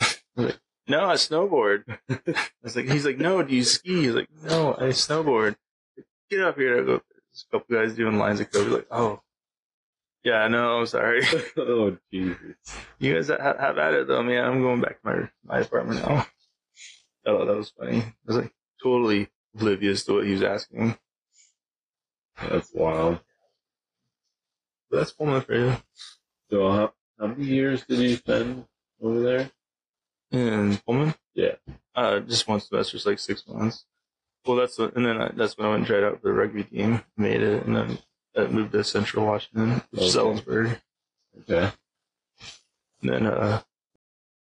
[0.02, 1.84] I was like, no, I snowboard.
[2.10, 2.20] I
[2.64, 4.04] was like, he's like, no, do you ski?
[4.04, 5.56] He's like, no, I snowboard.
[6.30, 6.80] Get up here.
[6.80, 8.66] I go, there's a couple guys doing lines of code.
[8.66, 9.22] He's like, oh,
[10.24, 10.84] yeah, I know.
[10.86, 11.24] Sorry.
[11.58, 12.38] oh Jesus!
[13.00, 14.44] You guys have, have at it though, man.
[14.44, 16.28] I'm going back to my my apartment now.
[17.26, 18.00] I thought that was funny.
[18.00, 18.52] I was like
[18.84, 20.98] totally oblivious to what he was asking.
[22.42, 23.20] That's wild.
[24.92, 25.78] That's Pullman for you.
[26.50, 28.66] So how, how many years did you spend
[29.02, 29.52] over there?
[30.32, 31.14] In Pullman?
[31.34, 31.56] Yeah.
[31.96, 33.86] Uh, just one semester, like six months.
[34.46, 36.34] Well, that's what, and then I, that's when I went and tried out for the
[36.34, 38.00] rugby team, made it, and then
[38.38, 40.40] I moved to Central Washington, which is Okay.
[40.42, 40.80] Ellensburg.
[41.42, 41.72] Okay.
[43.02, 43.62] And then uh,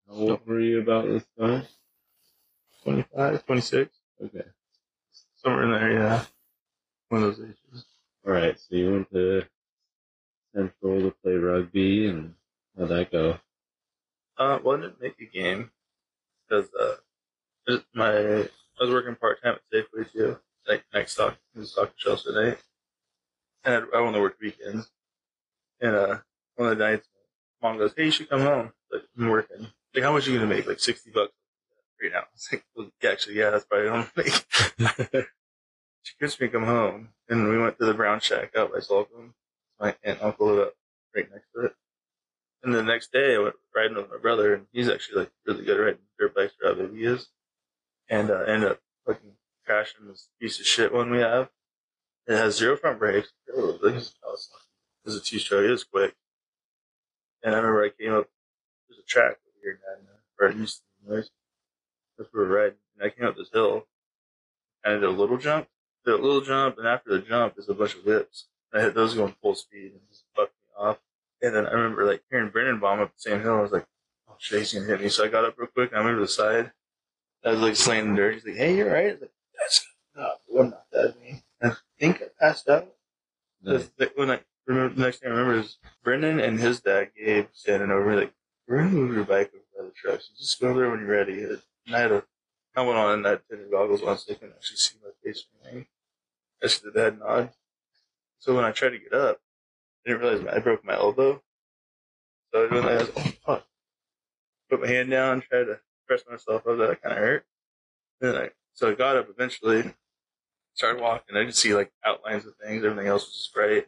[0.08, 1.64] How old were you about this time?
[2.84, 4.44] 25, 26, Okay.
[5.36, 6.24] somewhere in there, yeah.
[7.08, 7.84] One of those ages.
[8.26, 8.58] All right.
[8.58, 9.44] So you went to
[10.54, 12.34] Central to play rugby, and
[12.76, 13.38] how'd that go?
[14.36, 15.70] Uh, well, I didn't make a game
[16.48, 16.96] because uh,
[17.94, 18.48] my I
[18.80, 22.58] was working part time at Safeway too, like next stock, it was stock Chelsea night,
[23.64, 24.90] and I, I only worked weekends.
[25.80, 26.18] And uh,
[26.56, 27.08] one of the nights,
[27.62, 29.66] mom goes, "Hey, you should come home." Like I'm working.
[29.94, 30.66] Like, how much are you gonna make?
[30.66, 31.32] Like sixty bucks
[32.02, 32.24] right now.
[32.34, 34.28] It's like, well, actually, yeah, that's probably what I'm gonna
[35.08, 35.24] make.
[36.02, 39.34] she gets me come home, and we went to the Brown Shack out by Slocum.
[39.80, 40.74] My aunt and uncle live up
[41.14, 41.72] right next to it.
[42.62, 45.64] And the next day, I went riding with my brother, and he's actually like really
[45.64, 47.28] good at riding dirt bikes for how big he is.
[48.08, 49.32] And uh, ended up fucking
[49.64, 51.50] crashing this piece of shit one we have.
[52.26, 53.32] It has zero front brakes.
[53.54, 54.12] Was it
[55.04, 55.64] was a two stroke.
[55.64, 56.14] It was quick.
[57.42, 58.28] And I remember I came up.
[58.88, 60.84] There's a track over here Adna, where I used to.
[61.08, 61.30] That's
[62.32, 62.78] where we were riding.
[62.98, 63.86] And I came up this hill,
[64.84, 65.68] and I did a little jump.
[66.14, 68.46] A little jump, and after the jump, there's a bunch of whips.
[68.72, 70.98] I hit those going full speed and just fucked me off.
[71.40, 73.56] And then I remember like hearing Brendan bomb up the same hill.
[73.58, 73.86] I was like,
[74.28, 75.08] oh shit, he's gonna hit me.
[75.08, 76.72] So I got up real quick and I went to the side.
[77.44, 78.34] I was like slaying the dirt.
[78.34, 79.06] He's like, hey, you're right.
[79.10, 81.42] I was like, that's not, I'm not that me.
[81.62, 82.88] I think I passed out.
[83.62, 83.88] Nice.
[83.96, 87.46] The- When I remember the next thing I remember is Brendan and his dad Gabe
[87.52, 88.32] standing over like,
[88.66, 90.28] we're gonna move your bike over by the trucks.
[90.30, 91.42] You just go there when you're ready.
[91.42, 91.60] And
[91.96, 92.24] I had a
[92.74, 95.68] helmet on and that tinted goggles on so they couldn't actually see my face or
[95.70, 95.86] anything.
[96.62, 97.50] I did the head nod.
[98.38, 99.40] So when I tried to get up,
[100.06, 101.42] I didn't realize I broke my elbow.
[102.52, 102.92] So I was doing that.
[102.92, 103.66] I was, oh, fuck.
[104.70, 106.78] Put my hand down, tried to press myself up.
[106.78, 107.46] That kind of hurt.
[108.20, 109.94] Then I, so I got up eventually,
[110.74, 111.36] started walking.
[111.36, 112.84] I could see like outlines of things.
[112.84, 113.86] Everything else was just bright.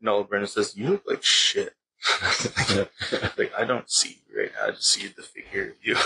[0.00, 1.74] And all Brendan says, "You look like shit."
[3.38, 4.68] like I don't see you right now.
[4.68, 5.96] I just see the figure of you.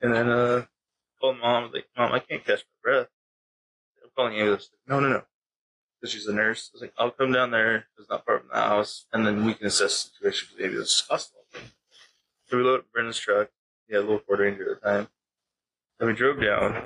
[0.00, 0.64] And then uh,
[1.20, 3.08] told mom, like, "Mom, I can't catch my breath."
[4.16, 4.70] Calling ambulance.
[4.86, 5.22] No, no, no.
[6.00, 6.70] Because she's a nurse.
[6.72, 7.86] I was like, "I'll come down there.
[7.98, 10.48] It's not far from the house, and then we can assess the situation.
[10.50, 11.44] Because maybe it's hospital."
[12.48, 13.48] So we loaded up Brendan's truck.
[13.88, 15.08] He had a little Ford Ranger at the time.
[16.00, 16.82] And we drove down.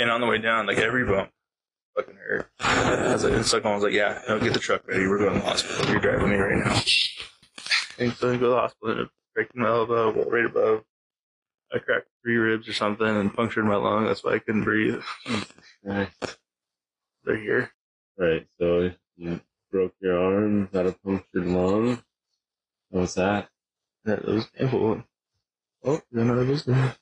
[0.00, 1.30] And on the way down, like every bump
[1.96, 2.50] fucking hurt.
[2.60, 5.06] I was like, and was like, yeah, no, get the truck ready.
[5.06, 5.90] We're going to the hospital.
[5.90, 6.80] You're driving me right now.
[7.98, 10.82] And so I go to the hospital, up breaking my elbow, right above.
[11.72, 14.06] I cracked three ribs or something and punctured my lung.
[14.06, 15.02] That's why I couldn't breathe.
[15.86, 16.08] Nice.
[17.24, 17.70] They're here.
[18.16, 18.46] Right.
[18.58, 22.02] So you broke your arm, got a punctured lung.
[22.88, 23.50] What was that?
[24.06, 25.04] That was painful.
[25.84, 26.96] Oh, another visitor.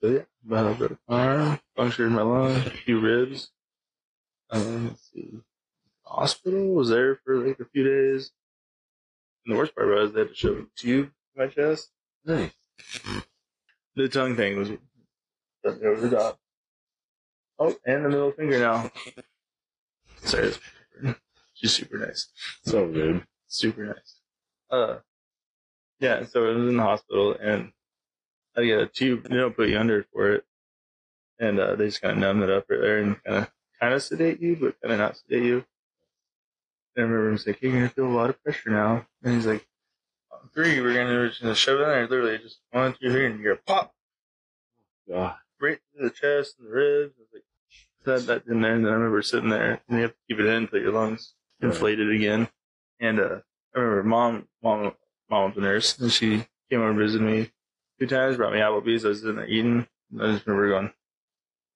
[0.00, 3.50] So yeah, about a broke arm, punctured my lung, a few ribs.
[4.50, 5.38] Um, let's see.
[6.04, 8.32] Hospital was there for like a few days.
[9.44, 11.90] And the worst part was they had to shove a tube in my chest.
[12.24, 12.52] Nice.
[14.00, 14.70] The tongue thing was
[15.66, 16.38] over the top.
[17.58, 18.90] Oh, and the middle finger now.
[20.22, 20.54] Sorry,
[21.02, 21.18] that's
[21.52, 22.28] she's super nice.
[22.64, 23.26] So good.
[23.46, 24.20] Super nice.
[24.70, 25.00] Uh,
[25.98, 27.72] yeah, so I was in the hospital and
[28.56, 30.44] I get a tube, they don't put you under for it.
[31.38, 33.92] And, uh, they just kind of numb it up right there and kind of, kind
[33.92, 35.64] of sedate you, but kind of not sedate you.
[36.96, 39.06] And I remember him saying, you're going to feel a lot of pressure now.
[39.22, 39.66] And he's like,
[40.54, 42.06] three, we're going to just gonna shove it in there.
[42.08, 43.94] Literally just one, two, three, and you're pop
[45.08, 45.34] God.
[45.60, 47.14] right through the chest and the ribs.
[47.18, 47.44] I was like,
[48.04, 48.74] that, that in there.
[48.74, 50.92] And then I remember sitting there and you have to keep it in until your
[50.92, 51.68] lungs Right.
[51.70, 52.48] inflated again.
[53.00, 53.38] And, uh,
[53.74, 54.92] I remember mom, mom,
[55.28, 57.50] mom was a nurse and she came over and visited me
[57.98, 59.04] two times, brought me Applebee's.
[59.04, 59.86] I was sitting there eating.
[60.12, 60.92] And I just remember going,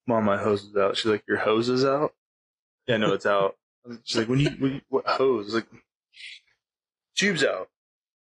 [0.07, 0.97] mom, my hose is out.
[0.97, 2.15] She's like, your hose is out?
[2.87, 3.57] Yeah, no, it's out.
[4.05, 5.45] She's like, when you, when you what hose?
[5.45, 5.67] I was like,
[7.17, 7.69] tube's out.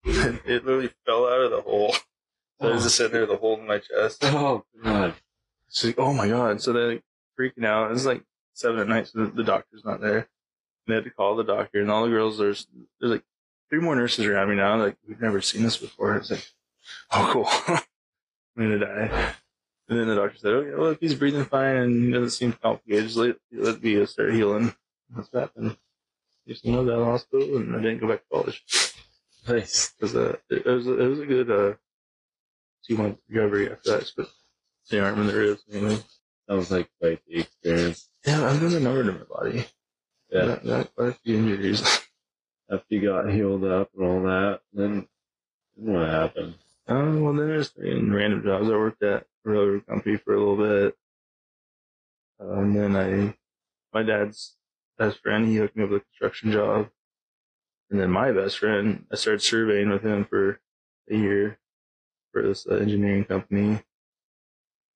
[0.05, 1.93] And it literally fell out of the hole.
[2.59, 4.23] So I was just sitting there with a hole in my chest.
[4.25, 5.13] Oh God.
[5.69, 6.61] She's like, oh my god.
[6.61, 7.03] So they're like
[7.39, 7.91] freaking out.
[7.91, 10.27] It's like seven at night, so the, the doctor's not there.
[10.87, 12.67] They had to call the doctor, and all the girls, there's,
[12.99, 13.23] there's like
[13.69, 14.77] three more nurses around me now.
[14.77, 16.17] Like, we've never seen this before.
[16.17, 16.45] It's like,
[17.11, 17.77] oh, cool.
[18.57, 19.33] I'm gonna die.
[19.87, 22.53] And then the doctor said, okay, well, if he's breathing fine and he doesn't seem
[22.53, 24.73] complicated, just let, let me start healing.
[25.13, 25.77] That's what happened.
[26.47, 28.63] Just out of the hospital and I didn't go back to college.
[29.47, 29.91] Nice.
[29.99, 31.73] Because uh, it, it was it was a good uh,
[32.87, 34.11] two month recovery after that.
[34.15, 34.29] But
[34.89, 36.03] the arm and the ribs mainly.
[36.49, 38.09] Sounds like quite the experience.
[38.25, 39.65] Yeah, I've done a number to my body.
[40.29, 40.45] Yeah.
[40.47, 41.81] Got, got quite a few injuries.
[42.71, 45.07] After you got healed up and all that, then,
[45.77, 46.55] then what happened?
[46.87, 48.67] Um, well, then there's in random jobs.
[48.67, 50.95] I worked at a railroad company for a little bit.
[52.39, 53.35] Uh, and then I,
[53.93, 54.55] my dad's
[54.97, 56.89] best friend, he hooked me up with a construction job.
[57.91, 60.59] And then my best friend, I started surveying with him for
[61.09, 61.59] a year
[62.31, 63.83] for this uh, engineering company.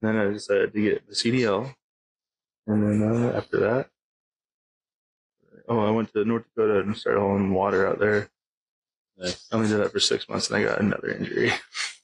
[0.01, 1.75] then I decided to get the CDL.
[2.67, 3.89] And then uh, after that,
[5.67, 8.29] oh, I went to North Dakota and started hauling water out there.
[9.17, 9.45] Nice.
[9.51, 11.51] I only did that for six months and I got another injury.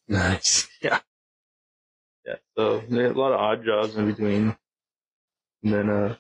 [0.08, 0.67] Nice.
[0.82, 0.99] Yeah,
[2.25, 2.36] Yeah.
[2.58, 4.58] so they had a lot of odd jobs in between.
[5.63, 6.15] And then, uh,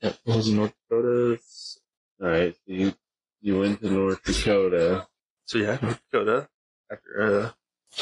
[0.00, 1.38] yeah, I was in North Dakota.
[2.22, 2.94] Alright, so you,
[3.42, 5.06] you went to North Dakota.
[5.44, 6.48] So yeah, North Dakota.
[6.90, 7.52] After,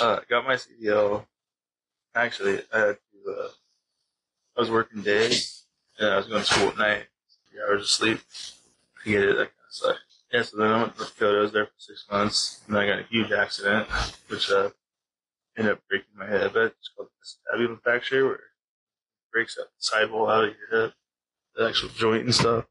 [0.01, 1.27] uh, uh, got my CDL.
[2.15, 3.49] Actually, I had to, uh,
[4.57, 5.65] I was working days
[5.99, 7.05] and I was going to school at night.
[7.51, 8.21] Three hours of sleep.
[9.05, 9.51] I get it, that
[9.83, 9.97] kind of.
[10.33, 11.39] Yeah, so then I went to North Dakota.
[11.39, 13.89] I was there for six months and I got a huge accident,
[14.29, 14.71] which, uh,
[15.57, 16.51] ended up breaking my head.
[16.53, 18.41] But It's called acetabular fracture where it
[19.33, 20.95] breaks up the sidewall out of your hip,
[21.57, 22.67] the actual joint and stuff.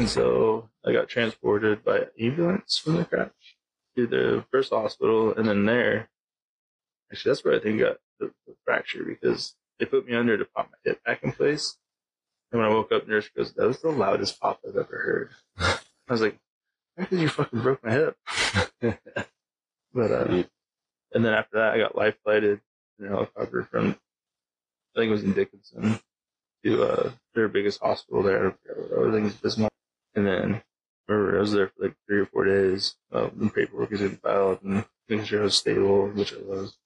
[0.00, 3.32] And so I got transported by ambulance from the crash
[3.96, 6.08] to the first hospital, and then there,
[7.12, 10.38] actually, that's where I think I got the, the fracture because they put me under
[10.38, 11.76] to pop my hip back in place.
[12.50, 15.30] And when I woke up, nurse goes, "That was the loudest pop I've ever heard."
[16.08, 16.38] I was like,
[16.96, 18.16] "How could you fucking broke my hip?"
[18.80, 20.44] but uh,
[21.12, 22.62] and then after that, I got life flighted
[22.98, 23.98] in a helicopter from,
[24.96, 26.00] I think it was in Dickinson,
[26.64, 28.56] to uh, their biggest hospital there.
[28.66, 29.69] I think it's Bismarck.
[30.14, 30.62] And then
[31.08, 32.94] I was there for like three or four days.
[33.12, 36.76] Uh, the paperwork was getting filed and making sure I was stable, which I was.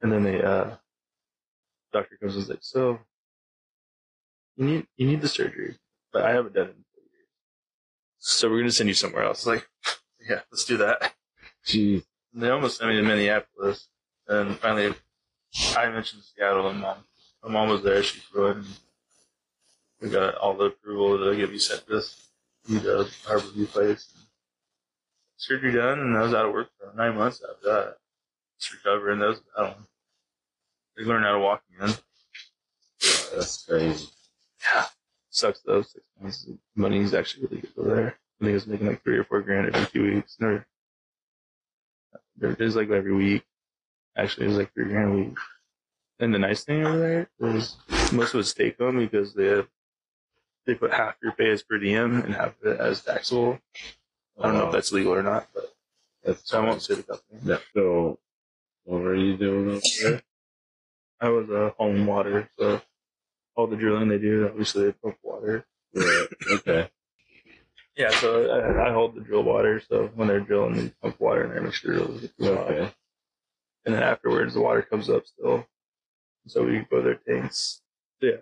[0.00, 0.76] And then the uh,
[1.92, 3.00] doctor comes and is like, "So,
[4.56, 5.76] you need you need the surgery,
[6.12, 7.28] but I haven't done it in four years.
[8.18, 9.68] So we're gonna send you somewhere else." Like,
[10.28, 11.14] yeah, let's do that.
[11.66, 13.88] Gee, They almost sent me to Minneapolis,
[14.28, 14.94] and finally,
[15.76, 17.04] I mentioned Seattle, and mom,
[17.44, 18.02] my mom was there.
[18.02, 18.56] She flew in.
[18.58, 18.66] And
[20.00, 22.26] we got all the approval to get me sent to this
[22.68, 24.12] the Harborview place.
[25.36, 27.96] Surgery done, and I was out of work for nine months after that.
[28.58, 29.20] Just recovering.
[29.20, 29.76] That was I don't.
[30.96, 31.94] They learned how to walk again.
[33.34, 34.08] that's crazy.
[34.74, 34.84] Yeah,
[35.30, 35.82] sucks though.
[35.82, 36.46] Six months.
[36.76, 38.08] Money's actually really good over there.
[38.40, 40.36] I think I was making like three or four grand every two weeks.
[40.40, 40.66] Or,
[42.40, 43.42] it was like every week.
[44.16, 45.36] Actually, it was like three grand a week.
[46.18, 47.76] And the nice thing over there was
[48.12, 49.68] most of it's take home because they have,
[50.66, 53.58] they put half your pay as per diem and half of it as taxable.
[54.38, 55.74] I don't know if that's legal or not, but
[56.24, 57.40] That's so I won't say the company.
[57.44, 57.58] Yeah.
[57.74, 58.18] So,
[58.84, 60.22] what were you doing over there?
[61.20, 62.80] I was uh, home water, so
[63.54, 65.66] all the drilling they do, obviously they pump water.
[65.94, 66.26] Right.
[66.52, 66.90] Okay.
[67.96, 71.44] Yeah, so I, I hold the drill water, so when they're drilling, they pump water
[71.44, 72.32] in there, make sure get.
[72.40, 72.92] Okay.
[73.84, 75.66] And then afterwards, the water comes up still.
[76.46, 77.82] So we go to their tanks.
[78.22, 78.36] Yeah.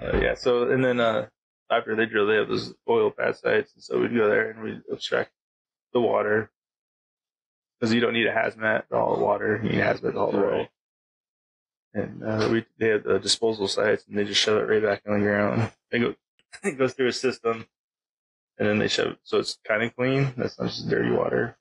[0.00, 1.26] Uh, yeah, so, and then, uh,
[1.70, 3.72] after they drill, they have those oil pad sites.
[3.74, 5.30] And so we'd go there and we'd extract
[5.92, 6.50] the water.
[7.80, 9.60] Because you don't need a hazmat to haul the water.
[9.62, 10.66] You need hazmat to haul the oil.
[11.94, 15.02] And, uh, we, they have the disposal sites and they just shove it right back
[15.06, 15.70] in the ground.
[15.90, 16.14] It, go,
[16.68, 17.66] it goes through a system
[18.58, 19.18] and then they shove it.
[19.24, 20.34] So it's kind of clean.
[20.36, 21.56] That's not just dirty water.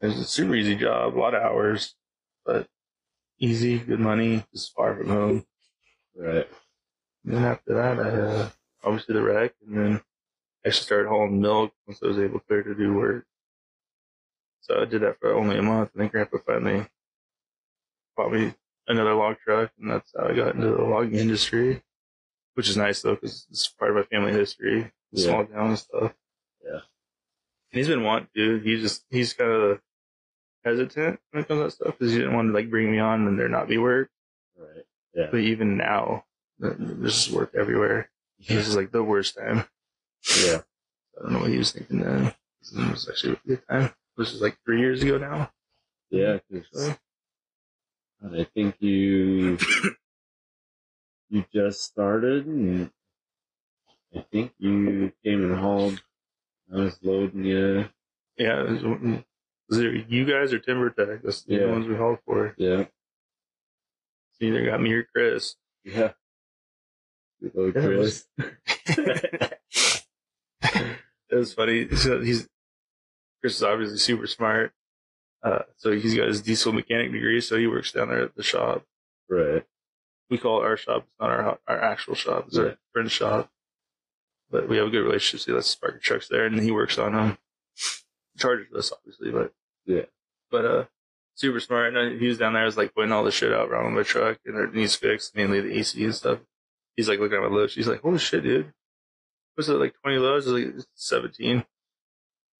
[0.00, 1.94] It's a super easy job, a lot of hours,
[2.44, 2.66] but
[3.38, 5.46] easy, good money, just far from home.
[6.16, 6.48] Right.
[7.24, 8.50] And then after that, I uh,
[8.84, 10.00] obviously the wreck, and then
[10.64, 13.26] I actually started hauling milk once I was able to clear to do work.
[14.60, 16.86] So I did that for only a month, and then Grandpa finally
[18.16, 18.54] bought me
[18.86, 21.82] another log truck, and that's how I got into the logging industry,
[22.54, 25.24] which is nice though, because it's part of my family history, Yeah.
[25.26, 26.14] small town and stuff.
[26.64, 26.80] Yeah.
[27.72, 28.58] And he's been wanting to.
[28.58, 29.80] He's just he's kind of
[30.64, 32.98] hesitant when it comes to that stuff because he didn't want to like bring me
[32.98, 34.10] on and there not be work.
[34.56, 34.84] Right.
[35.14, 35.28] Yeah.
[35.30, 36.24] But even now,
[36.62, 38.10] th- is work everywhere.
[38.48, 39.64] This is like the worst time.
[40.44, 40.60] Yeah.
[41.18, 42.26] I don't know what he was thinking then.
[42.26, 43.92] It was actually a good time.
[44.16, 45.50] This is like three years ago now.
[46.10, 46.38] Yeah.
[46.50, 46.96] 'cause So,
[48.32, 49.58] I think you
[51.28, 52.90] you just started, and
[54.14, 56.02] I think you came and hauled.
[56.72, 57.88] I was loading you.
[58.36, 59.24] yeah, was, mm,
[59.68, 61.22] Was it you guys or Timber Tech?
[61.22, 61.66] That's the Yeah.
[61.66, 62.54] ones we hauled for.
[62.58, 62.84] Yeah.
[64.32, 65.56] So either got me or Chris.
[65.84, 66.12] Yeah.
[67.42, 70.02] Good old it was- Chris.
[70.62, 71.88] it was funny.
[71.96, 72.48] So he's
[73.40, 74.72] Chris is obviously super smart.
[75.42, 78.42] Uh, so he's got his diesel mechanic degree, so he works down there at the
[78.42, 78.84] shop.
[79.28, 79.64] right.
[80.30, 81.02] We call it our shop.
[81.06, 82.44] It's not our our actual shop.
[82.46, 82.62] It's Yeah.
[82.62, 83.50] our friend's shop.
[84.50, 85.40] But we have a good relationship.
[85.44, 87.38] So he lets us park the trucks there, and he works on them.
[88.38, 89.52] Charges us, obviously, but
[89.84, 90.06] Yeah.
[90.50, 90.84] But uh,
[91.34, 91.94] super smart.
[91.94, 92.62] And he was down there.
[92.62, 95.34] I was like putting all the shit out on my truck, and it needs fixed,
[95.36, 96.38] mainly the AC and stuff.
[96.96, 97.74] He's like looking at my loads.
[97.74, 98.72] He's like, "Holy shit, dude!
[99.56, 100.46] Was it like twenty loads?
[100.46, 101.64] I was like seventeen.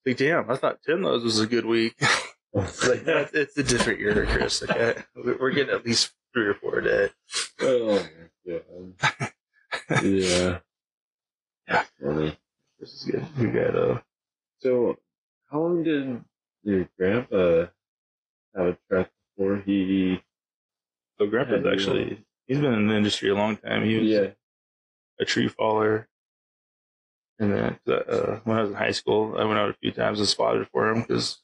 [0.07, 1.95] Like, damn, I thought ten loads was a good week.
[2.53, 4.63] like, that's, it's a different year, Chris.
[4.63, 7.09] Okay, we're getting at least three or four a day.
[7.61, 8.11] oh god.
[10.03, 10.59] Yeah.
[11.69, 11.83] Yeah.
[12.03, 12.39] Funny.
[12.79, 13.27] This is good.
[13.39, 14.01] You got uh,
[14.61, 14.97] So,
[15.51, 16.23] how long did
[16.65, 17.67] your grandpa
[18.57, 20.23] have a truck before he?
[21.19, 23.85] so Grandpa's actually he's been in the industry a long time.
[23.85, 24.31] He was Yeah.
[25.21, 26.09] a tree faller.
[27.39, 30.19] And then uh, when I was in high school, I went out a few times
[30.21, 31.41] and spotted for him because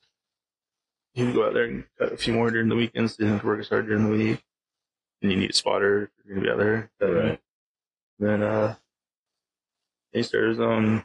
[1.15, 3.17] he would go out there and cut a few more during the weekends.
[3.17, 4.43] Didn't have to work as hard during the week.
[5.23, 6.91] And you need a spotter if you're going to be out there.
[7.01, 7.41] Right.
[8.21, 8.77] Then uh,
[10.13, 11.05] he started his own.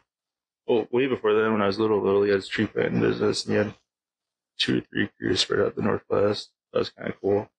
[0.68, 3.46] Well, way before then, when I was little, little, he had his tree planting business,
[3.46, 3.74] and he had
[4.60, 6.52] two or three crews spread out the northwest.
[6.72, 7.50] That was kind of cool.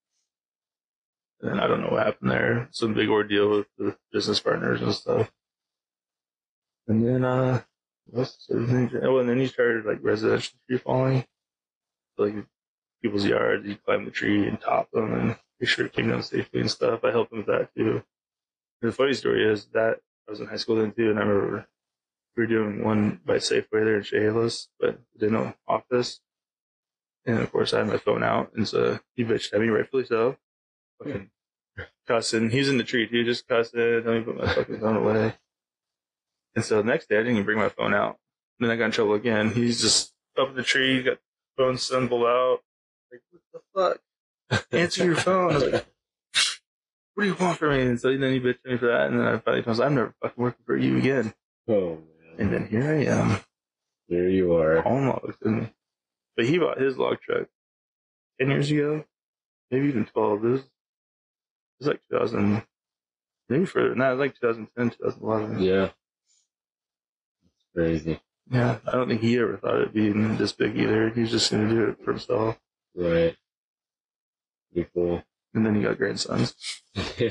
[1.45, 2.67] And I don't know what happened there.
[2.71, 5.31] Some big ordeal with the business partners and stuff.
[6.87, 7.61] And then, uh,
[8.07, 9.01] what's the?
[9.03, 11.25] Oh, and then he started like residential tree falling.
[12.17, 12.35] Like
[13.01, 16.23] people's yards, he'd climb the tree and top them and make sure it came down
[16.23, 17.03] safely and stuff.
[17.03, 18.03] I helped him with that too.
[18.81, 21.23] And the funny story is that I was in high school then too, and I
[21.23, 21.67] remember
[22.35, 26.19] we were doing one by Safeway there in Chehalis, but they didn't know office.
[27.25, 30.05] And of course, I had my phone out, and so he bitched at me, rightfully
[30.05, 30.37] so.
[30.99, 31.29] Fucking
[32.05, 32.49] cussing.
[32.49, 33.79] He was in the tree too, just cussing.
[33.79, 35.33] Let me put my fucking phone away.
[36.55, 38.17] And so the next day, I didn't even bring my phone out.
[38.59, 39.51] Then I got in trouble again.
[39.51, 41.17] He's just up in the tree, got
[41.57, 42.59] the phone symbol out.
[43.11, 43.99] Like, what
[44.49, 44.67] the fuck?
[44.71, 45.51] Answer your phone.
[45.51, 45.85] I was like,
[47.13, 47.81] what do you want from me?
[47.81, 49.07] And so then he bitched me for that.
[49.07, 51.33] And then I finally told him, I'm never fucking working for you again.
[51.67, 51.99] Oh man.
[52.37, 53.39] And then here I am,
[54.09, 54.83] There you are.
[54.83, 55.37] logs.
[55.43, 55.71] And,
[56.37, 57.47] but he bought his log truck
[58.39, 59.05] 10 years ago,
[59.71, 60.45] maybe even 12.
[60.45, 60.61] It
[61.79, 62.63] was, it was like 2000,
[63.49, 64.11] maybe further than that.
[64.11, 65.59] It was like 2010, 2011.
[65.61, 65.81] Yeah.
[65.81, 65.93] That's
[67.75, 68.19] crazy.
[68.51, 71.09] Yeah, I don't think he ever thought it'd be this big either.
[71.09, 72.57] He was just going to do it for himself.
[72.95, 73.35] Right.
[74.71, 75.23] Pretty cool.
[75.53, 76.55] And then he got grandsons.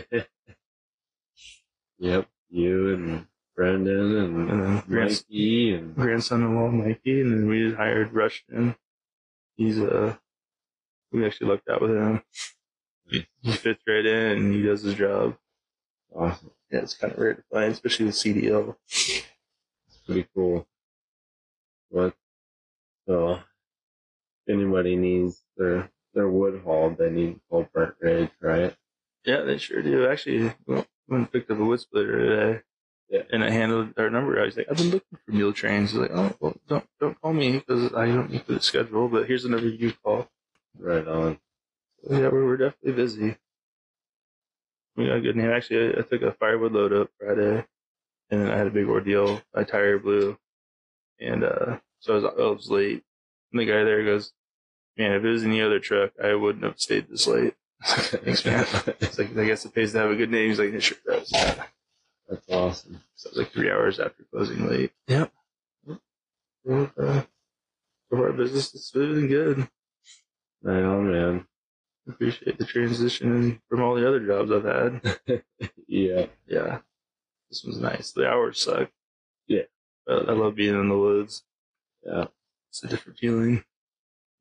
[1.99, 2.29] yep.
[2.51, 3.27] You and
[3.57, 8.75] Brendan and, And then grands- Mikey and grandson-in-law Mikey, and then we just hired Rushton.
[9.57, 10.17] He's uh,
[11.13, 12.23] we actually lucked out with him.
[13.09, 15.37] He, he fits right in, and he does his job.
[16.15, 16.51] awesome.
[16.71, 18.77] Yeah, it's kind of rare to find, especially with CDL.
[18.89, 20.67] It's pretty cool.
[21.91, 22.15] What?
[23.07, 23.41] So,
[24.49, 28.75] anybody needs their their wood hauled, they need to call Brent Ridge, right?
[29.25, 30.07] Yeah, they sure do.
[30.07, 32.61] Actually, well, went and picked up a wood splitter today.
[33.11, 33.23] Yeah.
[33.33, 34.41] And I handled our number.
[34.41, 35.91] I was like, I've been looking for mule trains.
[35.91, 39.09] He's like, oh, well, don't don't call me because I don't need the schedule.
[39.09, 40.29] But here's another number you call.
[40.79, 41.39] Right on.
[42.07, 43.37] So, yeah, we're, we're definitely busy.
[44.97, 45.51] We got a good name.
[45.51, 47.65] Actually, I, I took a firewood load up Friday,
[48.31, 49.41] and then I had a big ordeal.
[49.55, 50.39] My tire blew,
[51.19, 53.03] and uh, so I was, I was late.
[53.53, 54.33] And the guy there goes,
[54.97, 58.67] "Man, if it was any other truck, I wouldn't have stayed this late." Thanks, man.
[59.01, 60.49] It's like I guess it pays to have a good name.
[60.49, 61.31] He's like, "It sure does."
[62.29, 63.01] That's awesome.
[63.17, 64.93] So it was like three hours after closing late.
[65.09, 65.33] Yep.
[66.71, 66.87] Uh,
[68.09, 69.69] for our business, it's been good.
[70.63, 71.47] Right on, man.
[72.09, 75.43] Appreciate the transition from all the other jobs I've had.
[75.87, 76.27] Yeah.
[76.49, 76.79] Yeah.
[77.51, 78.11] This was nice.
[78.13, 78.91] The hours suck.
[79.47, 79.63] Yeah.
[80.07, 81.45] But I love being in the woods.
[82.05, 82.25] Yeah.
[82.71, 83.65] It's a different feeling.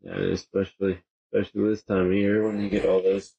[0.01, 0.99] Yeah, especially
[1.31, 3.33] especially this time of year when you get all those.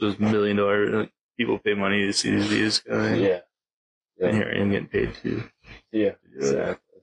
[0.00, 3.22] Those million dollar like, people pay money to see these views coming.
[3.22, 3.40] Yeah.
[4.20, 4.32] And Yeah.
[4.32, 5.44] here I am getting paid too.
[5.92, 6.10] Yeah.
[6.10, 6.42] to do it.
[6.42, 7.00] Exactly.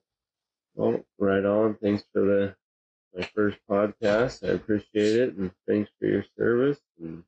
[0.75, 1.75] Well, right on.
[1.81, 2.55] Thanks for the
[3.15, 4.43] my first podcast.
[4.47, 6.79] I appreciate it, and thanks for your service.
[7.01, 7.23] And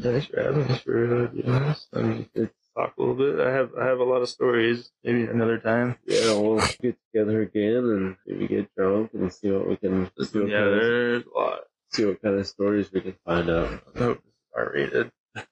[0.00, 0.74] thanks for having me.
[0.78, 1.86] For uh, doing this.
[1.94, 3.40] I mean, it's talk a little bit.
[3.44, 4.90] I have I have a lot of stories.
[5.04, 5.96] Maybe another time.
[6.06, 10.38] yeah, we'll get together again and maybe get drunk and see what we can see
[10.38, 11.60] what, Yeah, kind, of, there's a lot.
[11.90, 13.82] see what kind of stories we can find out.
[13.96, 15.10] I hope this is R rated.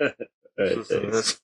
[0.00, 0.08] All
[0.58, 1.34] right, thanks.